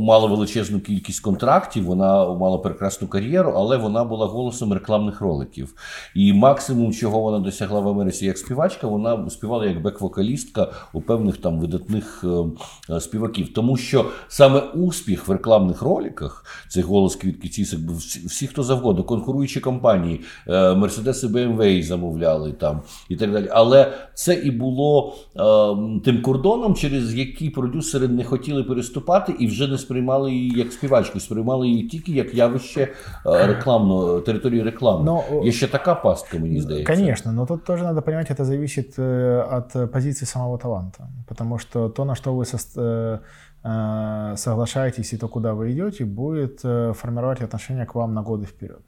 [0.00, 5.74] мала величезну кількість контрактів, вона мала прекрасну кар'єру, але вона була голосом рекламних роликів.
[6.14, 11.36] І максимум, чого вона досягла в Америці як співачка, вона співала як бек-вокалістка у певних
[11.36, 13.52] там видатних е, е, співаків.
[13.52, 17.80] Тому що саме успіх в рекламних роликах, цей голос Квітки Цісик,
[18.26, 23.48] всі, хто завгодно, конкуруючі компанії, Мерседес і БМВ замовляли там і так далі.
[23.50, 29.57] Але це і було е, тим кордоном, через який продюсери не хотіли переступати і вже
[29.57, 35.05] вже не сприймали її як співачку, сприймали її тільки як явище е, рекламно, території реклами.
[35.05, 36.93] Но, Є ще така пастка, мені здається.
[36.93, 41.07] Конечно, но тут тоже надо понимать, это зависит э, от позиции самого таланта.
[41.27, 43.19] Потому что то, на что вы э,
[43.63, 46.59] э, соглашаетесь и то, куда вы идете, будет
[46.97, 48.81] формировать отношение к вам на годы вперед.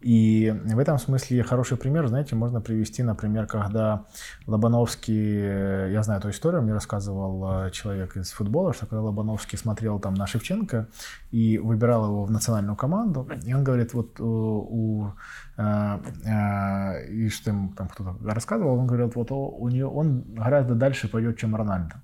[0.00, 4.04] И в этом смысле хороший пример, знаете, можно привести, например, когда
[4.46, 9.58] Лобановский, э, я знаю эту историю, мне рассказывал э, человек из футбола, что когда Лобановский
[9.58, 10.86] смотрел там на Шевченко
[11.32, 15.12] и выбирал его в национальную команду, и он говорит, вот у, у
[15.58, 21.36] и что ему там кто-то рассказывал, он говорил, вот у нее он гораздо дальше пойдет,
[21.36, 21.96] чем Рональдо.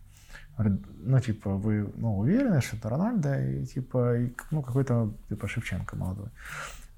[0.56, 5.46] Говорит, ну, типа, вы ну, уверены, что это Рональдо и, типа, и, ну, какой-то, типа,
[5.46, 6.30] Шевченко молодой.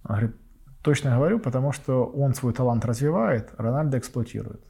[0.04, 0.36] Он говорит,
[0.86, 4.60] точно говорю, потому что он свой талант развивает, Рональдо эксплуатирует.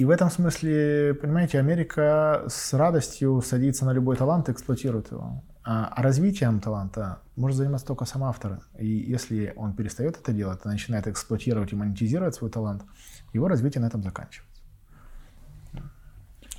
[0.00, 5.44] И в этом смысле, понимаете, Америка с радостью садится на любой талант и эксплуатирует его.
[5.64, 8.58] А, а развитием таланта может заниматься только сам автор.
[8.80, 12.82] И если он перестает это делать, начинает эксплуатировать и монетизировать свой талант,
[13.32, 14.50] его развитие на этом заканчивается.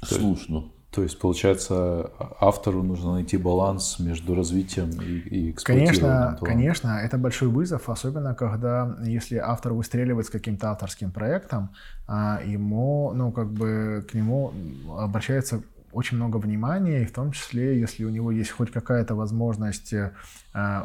[0.03, 0.71] Слушно.
[0.94, 6.38] То есть, получается, автору нужно найти баланс между развитием и, и эксплуатированием.
[6.38, 11.70] Конечно, конечно, это большой вызов, особенно когда, если автор выстреливает с каким-то авторским проектом,
[12.08, 14.54] а ему, ну, как бы к нему
[14.98, 15.64] обращается
[15.94, 20.12] очень много внимания, и в том числе, если у него есть хоть какая-то возможность э,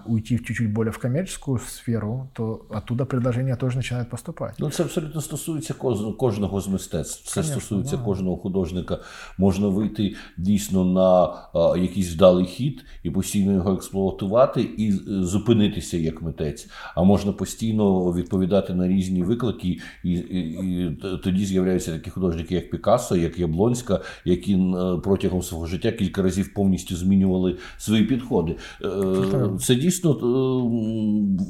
[0.06, 4.54] уйти чуть-чуть более в коммерческую сферу, то оттуда предложення теж починають поступати.
[4.58, 5.74] Ну це абсолютно стосується
[6.18, 7.28] кожного з мистецтв.
[7.28, 8.02] Це Конечно, стосується да.
[8.02, 8.98] кожного художника.
[9.38, 16.22] Можна вийти дійсно на а, якийсь вдалий хід і постійно його експлуатувати, і зупинитися як
[16.22, 16.68] митець.
[16.94, 22.70] А можна постійно відповідати на різні виклики, і, і, і тоді з'являються такі художники, як
[22.70, 24.56] Пікассо, як Яблонська, які
[25.00, 28.56] протягом свого життя кілька разів повністю змінювали свої підходи.
[29.60, 30.12] Це дійсно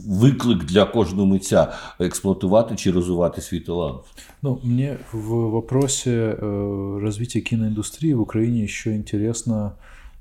[0.08, 4.00] виклик для кожного митця експлуатувати чи розвивати свій талант.
[4.42, 9.72] Ну, мне в вопросе э, развития киноиндустрии в Украине еще интересно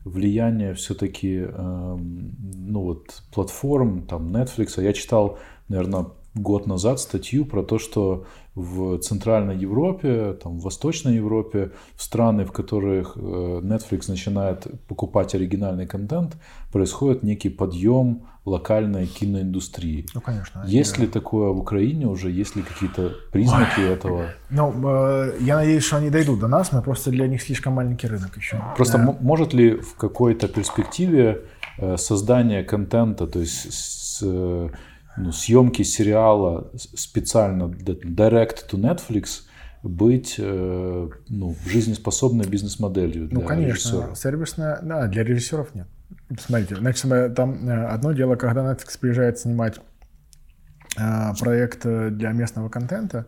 [0.04, 1.98] влияние все-таки э,
[2.68, 4.82] ну вот платформ, там Netflix.
[4.82, 5.38] Я читал,
[5.70, 8.26] наверное, год назад статью про то, что
[8.58, 15.36] в Центральной Европе, там, в Восточной Европе, в страны, в которых э, Netflix начинает покупать
[15.36, 16.38] оригинальный контент,
[16.72, 20.08] происходит некий подъем локальной киноиндустрии.
[20.16, 20.64] Ну, конечно.
[20.66, 22.32] Есть ли такое в Украине уже?
[22.32, 23.90] Есть ли какие-то признаки Ой.
[23.90, 24.26] этого?
[24.50, 28.08] Ну, э, я надеюсь, что они дойдут до нас, но просто для них слишком маленький
[28.08, 28.60] рынок еще.
[28.76, 29.18] Просто да.
[29.22, 31.42] может ли в какой-то перспективе
[31.78, 34.24] э, создание контента, то есть с
[35.18, 39.44] ну, съемки сериала специально direct to Netflix
[39.84, 44.16] быть э, ну, жизнеспособной бизнес-моделью для Ну, конечно, режиссера.
[44.16, 45.88] сервисная, да, для режиссеров нет.
[46.40, 49.80] Смотрите, значит, там э, одно дело, когда Netflix приезжает снимать
[51.40, 53.26] проект э, для местного контента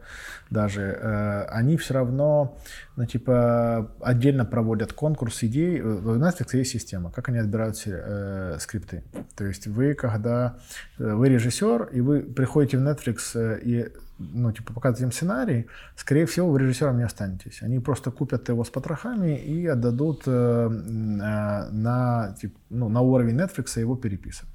[0.49, 2.57] даже, э, они все равно,
[2.95, 5.81] ну, типа, отдельно проводят конкурс идей.
[5.81, 9.03] У Netflix есть система, как они отбирают э, скрипты.
[9.35, 10.57] То есть вы, когда
[10.97, 16.49] вы режиссер, и вы приходите в Netflix и ну, типа, показывать им сценарий, скорее всего,
[16.49, 17.61] вы режиссером не останетесь.
[17.61, 23.79] Они просто купят его с потрохами и отдадут э, на, типа, ну, на уровень Netflix
[23.79, 24.53] его переписывать.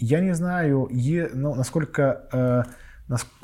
[0.00, 0.88] Я не знаю,
[1.34, 2.62] ну, насколько э,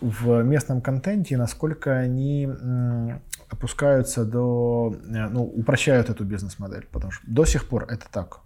[0.01, 2.49] в местном контенте, насколько они
[3.49, 8.41] опускаются до, э, ну, упрощают эту бизнес-модель, потому что до сих пор это так.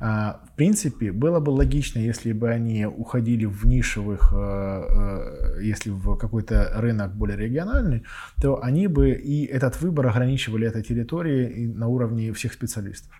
[0.00, 6.16] А, в принципе, было бы логично, если бы они уходили в нишевых, э, если в
[6.16, 8.04] какой-то рынок более региональный,
[8.42, 13.12] то они бы и этот выбор ограничивали этой территории на уровне всех специалистов.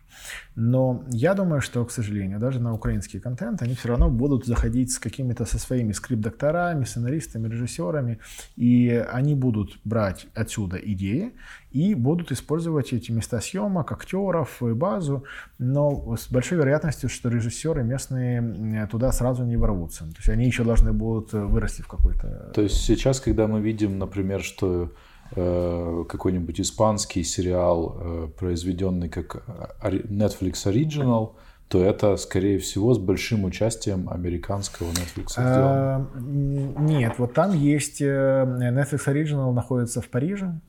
[0.54, 4.92] Но я думаю, что, к сожалению, даже на украинский контент они все равно будут заходить
[4.92, 8.18] с какими-то со своими скрипт-докторами, сценаристами, режиссерами,
[8.56, 11.32] и они будут брать отсюда идеи
[11.70, 15.24] и будут использовать эти места съемок, актеров и базу,
[15.58, 20.04] но с большой вероятностью, что режиссеры местные туда сразу не ворвутся.
[20.04, 22.52] То есть они еще должны будут вырасти в какой-то...
[22.54, 24.88] То есть сейчас, когда мы видим, например, что Э,
[25.34, 29.44] какой-нибудь испанский сериал, э, произведенный как
[29.82, 31.32] Netflix Original,
[31.68, 38.44] то это, скорее всего, с большим участием американского Netflix а, Нет, вот там есть э,
[38.46, 40.60] Netflix Original находится в Париже,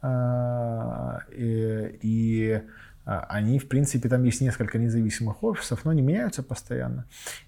[1.37, 2.61] и, и
[3.09, 7.05] они, в принципе, там есть несколько независимых офисов, но они меняются постоянно.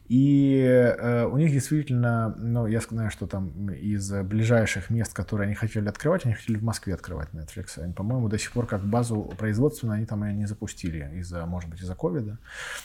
[0.07, 5.55] И э, у них действительно, ну, я знаю, что там из ближайших мест, которые они
[5.55, 7.77] хотели открывать, они хотели в Москве открывать Netflix.
[7.77, 11.69] Они, по-моему, до сих пор как базу производственную они там и не запустили, из-за, может
[11.69, 12.39] быть, из-за ковида.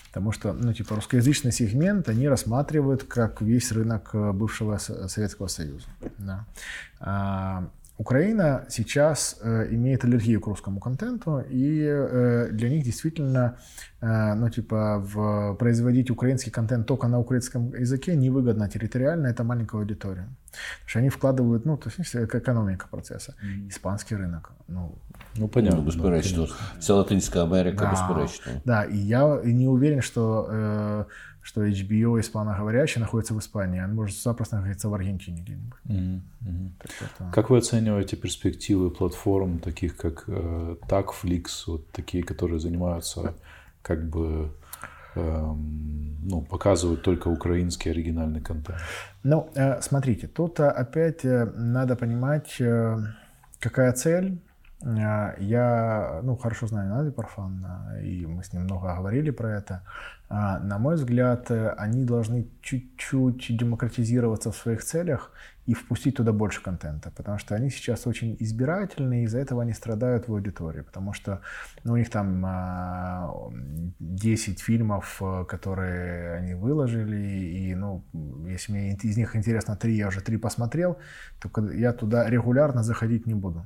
[0.08, 5.86] Потому что, ну, типа, русскоязычный сегмент они рассматривают как весь рынок э, бывшего Советского Союза.
[6.18, 6.46] Да.
[7.98, 13.56] Украина сейчас э, имеет аллергию к русскому контенту, и э, для них действительно,
[14.02, 19.78] э, ну, типа, в, производить украинский контент только на украинском языке невыгодно территориально, это маленькая
[19.78, 20.28] аудитория.
[20.80, 23.34] Потому что они вкладывают, ну, то есть экономика процесса.
[23.68, 24.98] Испанский рынок, ну,
[25.38, 25.80] ну, понятно.
[25.80, 26.46] Ну, безперечно.
[26.78, 28.62] Вся Латинська Америка, да, безперечно.
[28.64, 31.04] Да, и я не уверен, что э,
[31.46, 35.78] что HBO испаноговорящий находится в Испании, он может запросто находиться в Аргентине где-нибудь.
[35.84, 36.70] Mm-hmm.
[37.00, 37.30] Это...
[37.32, 43.34] Как вы оцениваете перспективы платформ, таких как э, Tagflix, вот такие, которые занимаются
[43.82, 44.50] как бы
[45.14, 48.80] эм, ну, показывают только украинский оригинальный контент?
[49.22, 52.60] Ну, э, смотрите, тут э, опять э, надо понимать,
[53.60, 54.45] какая цель а,
[54.82, 57.66] я, ну, хорошо знаю Нади Парфан,
[58.02, 59.82] и мы с ним много говорили про это.
[60.28, 65.30] А, на мой взгляд, э, они должны чуть-чуть демократизироваться в своих целях
[65.66, 69.72] и впустить туда больше контента, потому что они сейчас очень избирательны, и из-за этого они
[69.72, 71.42] страдают в аудитории, потому что
[71.84, 72.40] ну, у них там
[74.00, 78.04] 10 а, фильмов, э, которые они выложили, и, ну,
[78.48, 80.98] если мне из них интересно 3, я уже 3 посмотрел,
[81.40, 83.64] то я туда регулярно заходить не буду.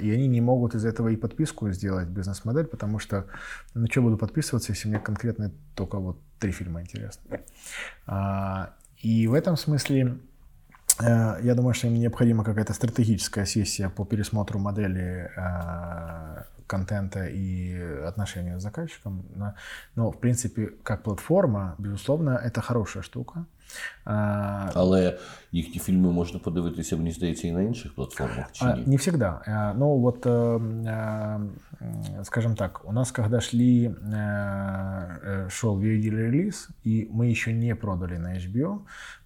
[0.00, 3.26] И они не могут из этого и подписку сделать, бизнес-модель, потому что,
[3.74, 7.40] ну, что буду подписываться, если мне конкретно только вот три фильма интересны.
[8.06, 10.18] А, и в этом смысле
[11.00, 17.78] э, я думаю, что им необходима какая-то стратегическая сессия по пересмотру модели э, контента и
[18.06, 19.24] отношения с заказчиком.
[19.94, 23.46] Но, в принципе, как платформа, безусловно, это хорошая штука.
[24.73, 25.17] Але
[25.51, 28.51] їхні фільми можна подивитися, мені здається, і на інших платформах.
[28.51, 28.83] Чи ні?
[28.85, 29.41] Не всегда.
[29.77, 30.21] Ну вот,
[32.23, 33.95] скажем так, у нас когда шли,
[35.49, 38.79] шел VOD-релиз, и мы еще не продали на HBO,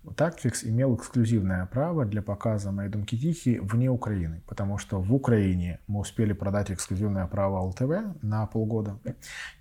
[0.03, 5.79] Tactix имел эксклюзивное право для показа «Моей думки тихие» вне Украины, потому что в Украине
[5.87, 8.99] мы успели продать эксклюзивное право ЛТВ на полгода.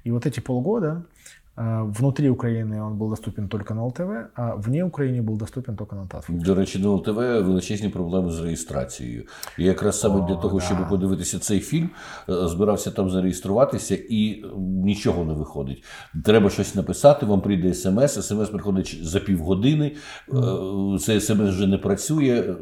[0.02, 1.04] И вот эти полгода
[1.45, 5.96] Э, внутри України він був доступен тільки на ЛТВ, а вне України був доступен тільки
[5.96, 6.30] на ТАСФ.
[6.30, 9.24] До речі, на ЛТВ величезні проблеми з реєстрацією.
[9.58, 10.64] І якраз саме О, для того, да.
[10.64, 11.90] щоб подивитися цей фільм,
[12.28, 15.84] е, збирався там зареєструватися, і нічого не виходить.
[16.24, 19.92] Треба щось написати, вам прийде смс, смс приходить за півгодини,
[20.28, 20.98] mm.
[20.98, 22.54] цей смс вже не працює.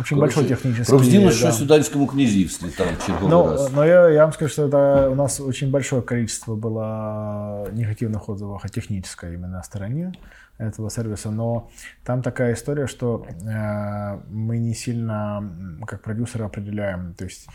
[0.00, 0.96] Очень большой технический.
[0.96, 1.30] Провзділо да.
[1.30, 3.72] щось у Данському князівстві там черговий ну, раз.
[3.72, 8.29] Но я, я вам скажу, что это у нас очень большое количество было негативных негативных
[8.29, 10.11] отзывах о технической именно стороне
[10.59, 11.69] этого сервиса, но
[12.05, 15.41] там такая история, что э, мы не сильно
[15.87, 17.47] как продюсеры определяем, то есть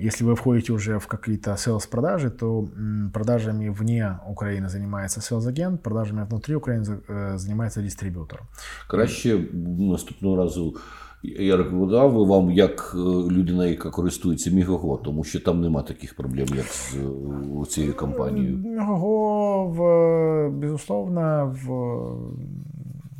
[0.00, 2.68] если вы входите уже в какие-то sales продажи, то
[3.12, 8.40] продажами вне Украины занимается sales агент, продажами внутри Украины э, занимается дистрибьютор.
[8.88, 10.76] Краще наступного разу
[11.23, 12.97] я рекомендував би вам як е,
[13.33, 18.57] людина, яка користується Мігого, тому що там нема таких проблем, як з е, цією компанією.
[18.57, 21.69] Мігого, в, безусловно, в,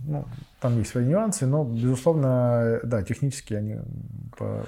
[0.08, 0.26] ну,
[0.60, 3.80] там есть свои нюансы, но, безусловно, да, технически они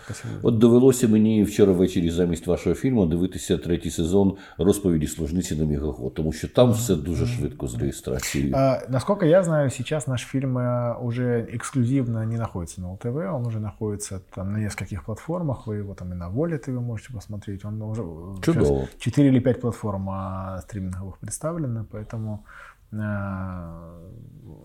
[0.08, 0.40] посилили.
[0.44, 6.10] От довелося мені вчора ввечері замість вашого фільму дивитися третій сезон розповіді служниці на Мегаго,
[6.10, 8.54] тому що там все дуже швидко з реєстрацією.
[8.56, 13.46] А, насколько я знаю, сейчас наш фильм э, уже эксклюзивно не находится на ЛТВ, он
[13.46, 17.66] уже находится там на нескольких платформах, вы его там и на Воле ТВ можете посмотреть,
[17.66, 18.04] он уже
[18.42, 18.88] Чудово.
[19.00, 22.73] 4 или 5 платформ а, стриминговых представлено, поэтому Э,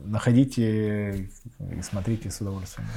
[0.05, 0.61] находите
[1.79, 2.89] і смотрите з удовольствием.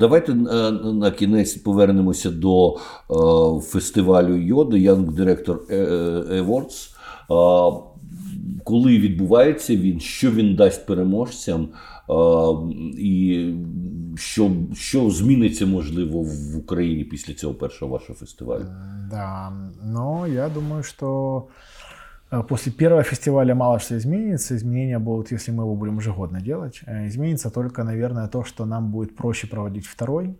[0.00, 5.56] Давайте е, на кінець повернемося до е, фестивалю Йоди Young Director
[6.42, 6.90] Awards.
[8.64, 11.68] Коли відбувається він, що він дасть переможцям,
[12.98, 13.50] і
[14.16, 18.64] що що зміниться можливо в Україні після цього першого вашого фестивалю?
[19.10, 19.52] Да,
[19.84, 21.73] ну я думаю, що Э,
[22.42, 24.56] после первого фестиваля мало что изменится.
[24.56, 26.80] Изменения будут, если мы его будем ежегодно делать.
[26.86, 30.36] Э, изменится только, наверное, то, что нам будет проще проводить второй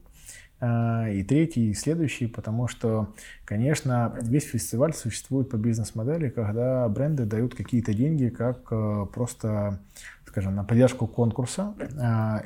[0.60, 3.14] э, и третий, и следующий, потому что,
[3.44, 8.64] конечно, весь фестиваль существует по бизнес-модели, когда бренды дают какие-то деньги как
[9.12, 9.80] просто
[10.34, 11.74] скажем, на поддержку конкурса,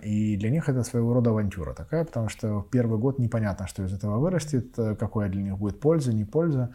[0.03, 3.95] и для них это своего рода авантюра такая, потому что первый год непонятно, что из
[3.95, 6.70] этого вырастет, какая для них будет польза, не польза.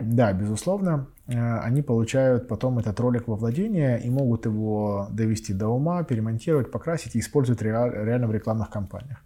[0.00, 5.68] Да, безусловно, Э, они получают потом этот ролик во владение и могут его довести до
[5.68, 9.18] ума, перемонтировать, покрасить и использовать реально в рекламных кампаниях.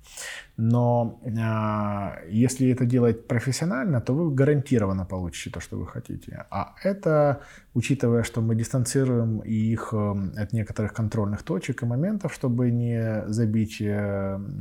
[0.57, 6.45] Но э, если это делать профессионально, то вы гарантированно получите то, что вы хотите.
[6.51, 7.41] А это,
[7.77, 13.83] учитывая, что мы дистанцируем их э, от некоторых контрольных точек и моментов, чтобы не забить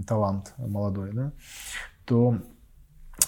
[0.05, 1.31] талант молодой, да,
[2.05, 2.37] то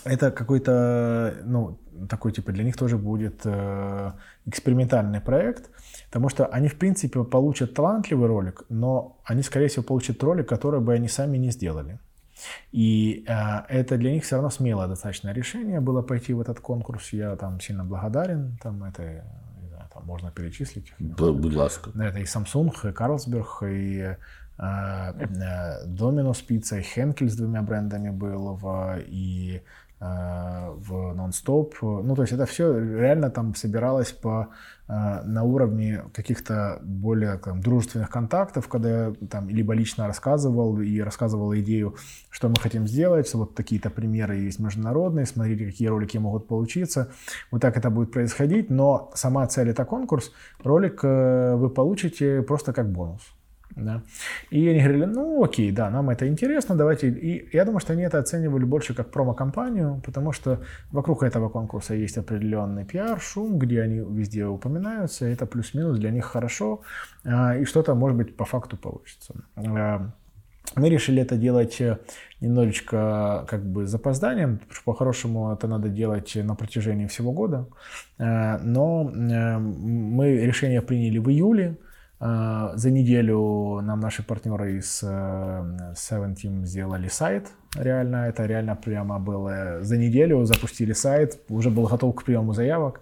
[0.03, 1.79] это какой-то, ну,
[2.09, 4.11] такой типа для них тоже будет э,
[4.45, 5.69] экспериментальный проект,
[6.07, 10.79] потому что они, в принципе, получат талантливый ролик, но они, скорее всего, получат ролик, который
[10.79, 11.99] бы они сами не сделали.
[12.71, 13.33] И э,
[13.69, 17.13] это для них все равно смелое достаточно решение было пойти в этот конкурс.
[17.13, 18.57] Я там сильно благодарен.
[18.61, 19.23] Там это
[20.07, 20.93] можно перечислить.
[20.99, 21.91] Будь ласка.
[21.91, 24.15] Это и Samsung, и Carlsberg, и
[25.85, 31.75] Доминос Пицца, и Хенкель с двумя брендами был, в, и Э, в нон-стоп.
[31.81, 34.49] Ну, то есть это все реально там собиралось по,
[34.87, 34.93] э,
[35.23, 41.55] на уровне каких-то более там, дружественных контактов, когда я там либо лично рассказывал и рассказывал
[41.55, 41.95] идею,
[42.29, 47.09] что мы хотим сделать, вот такие-то примеры есть международные, смотрите, какие ролики могут получиться.
[47.51, 50.31] Вот так это будет происходить, но сама цель это конкурс.
[50.63, 53.36] Ролик э, вы получите просто как бонус.
[53.77, 54.01] Да.
[54.49, 57.09] И они говорили, ну окей, да, нам это интересно, давайте.
[57.09, 61.93] И я думаю, что они это оценивали больше как промо-компанию, потому что вокруг этого конкурса
[61.93, 66.81] есть определенный пиар, шум, где они везде упоминаются, это плюс-минус для них хорошо,
[67.23, 69.35] а, и что-то, может быть, по факту получится.
[69.55, 70.09] А,
[70.75, 71.79] мы решили это делать
[72.41, 77.67] немножечко как бы с запозданием, по-хорошему это надо делать на протяжении всего года.
[78.17, 81.86] А, но мы решение приняли в июле, Э,
[82.19, 87.51] за неделю нам наши партнеры из э, Seven Team сделали сайт.
[87.75, 93.01] Реально, это реально прямо было за неделю запустили сайт, уже был готов к приему заявок.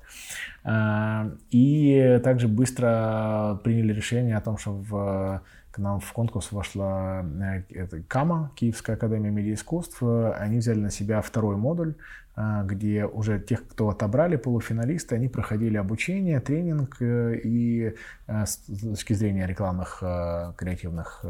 [0.66, 7.26] Э, и также быстро приняли решение о том, что в к нам в конкурс вошла
[7.70, 10.02] это, КАМА, Киевская академия медиаискусств.
[10.02, 11.96] Они взяли на себя второй модуль
[12.38, 17.96] где уже тех, кто отобрали полуфиналисты, они проходили обучение, тренинг э, и
[18.28, 21.24] э, с точки зрения рекламных э, креативных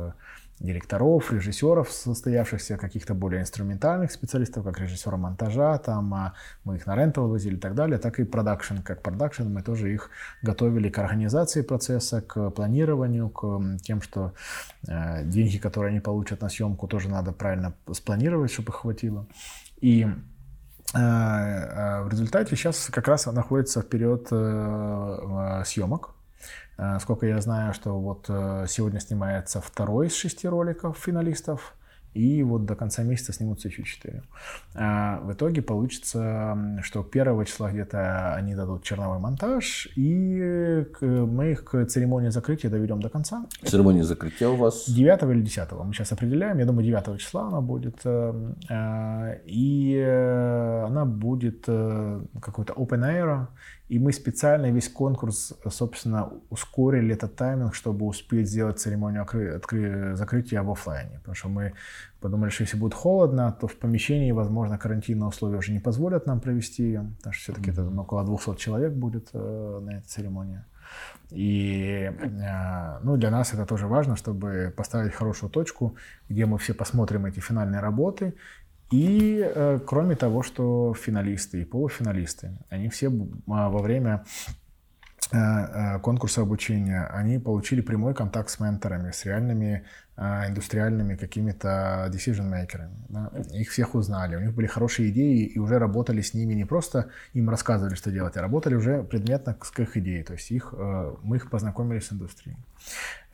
[0.60, 6.34] директоров, режиссеров, состоявшихся, каких-то более инструментальных специалистов, как режиссера монтажа, там а,
[6.64, 8.77] мы их на рентал возили и так далее, так и продакшн.
[8.77, 10.10] Как продакшн мы тоже их
[10.41, 14.34] готовили к организации процесса, к планированию, к тем, что
[14.82, 19.27] деньги, которые они получат на съемку, тоже надо правильно спланировать, чтобы хватило.
[19.82, 20.07] И
[20.95, 26.11] в результате сейчас как раз находится в период э, съемок.
[26.99, 28.26] Сколько я знаю, что вот
[28.69, 31.73] сегодня снимается второй из шести роликов финалистов
[32.16, 34.24] и вот до конца месяца снимутся еще четыре.
[34.74, 41.66] А в итоге получится, что первого числа где-то они дадут черновой монтаж, и мы их
[41.66, 43.46] к церемонии закрытия доведем до конца.
[43.64, 44.90] Церемония закрытия у вас?
[44.90, 46.58] 9 или 10 мы сейчас определяем.
[46.60, 48.00] Я думаю, 9 числа она будет.
[48.06, 48.34] Э,
[48.70, 53.48] э, и э, она будет какой-то open air,
[53.88, 60.16] и мы специально весь конкурс, собственно, ускорили этот тайминг, чтобы успеть сделать церемонию откры- откры-
[60.16, 61.20] закрытия в офлайне.
[61.20, 61.74] Потому что мы
[62.20, 66.40] подумали, что если будет холодно, то в помещении, возможно, карантинные условия уже не позволят нам
[66.40, 67.12] провести ее.
[67.18, 70.64] Потому что все-таки это около 200 человек будет э, на этой церемонии.
[71.30, 75.95] И э, ну, для нас это тоже важно, чтобы поставить хорошую точку,
[76.28, 78.34] где мы все посмотрим эти финальные работы
[78.91, 83.07] и э, кроме того, что финалисты и полуфиналисты, они все
[83.48, 84.26] а, во время
[85.32, 89.86] э, э, конкурса обучения, они получили прямой контакт с менторами, с реальными
[90.18, 92.90] а, индустриальными какими-то decision-makers.
[93.10, 93.32] Да?
[93.52, 97.10] Их всех узнали, у них были хорошие идеи, и уже работали с ними, не просто
[97.34, 100.24] им рассказывали, что делать, а работали уже предметно к их идее.
[100.24, 102.56] То есть их, э, мы их познакомили с индустрией.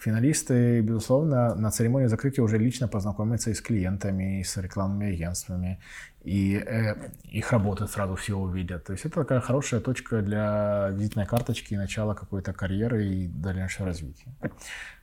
[0.01, 5.79] Финалисты, безусловно, на церемонии закрытия уже лично познакомятся и с клиентами, и с рекламными агентствами,
[6.23, 6.95] и э,
[7.25, 8.85] их работы сразу все увидят.
[8.85, 13.87] То есть это такая хорошая точка для визитной карточки и начала какой-то карьеры и дальнейшего
[13.87, 14.31] развития.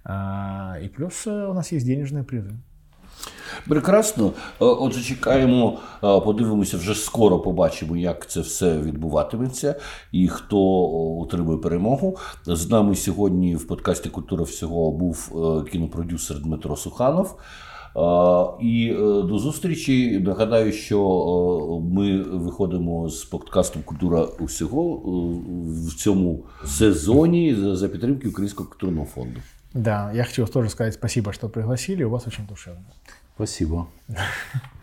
[0.03, 2.51] А, і плюс е, у нас є денежні призи.
[3.68, 4.26] Прекрасно.
[4.26, 9.74] Е, отже, чекаємо, е, подивимося, вже скоро побачимо, як це все відбуватиметься
[10.12, 10.58] і хто
[11.18, 12.16] отримує перемогу.
[12.46, 15.32] З нами сьогодні в подкасті Культура всього був
[15.72, 17.38] кінопродюсер Дмитро Суханов.
[18.60, 20.20] І до зустрічі.
[20.20, 25.02] Нагадаю, що ми виходимо з подкастом Культура усього
[25.86, 29.40] в цьому сезоні за підтримки Українського культурного фонду.
[29.72, 32.04] Да, я хочу тоже сказать спасибо, что пригласили.
[32.04, 32.84] У вас очень душевно.
[33.34, 33.88] Спасибо.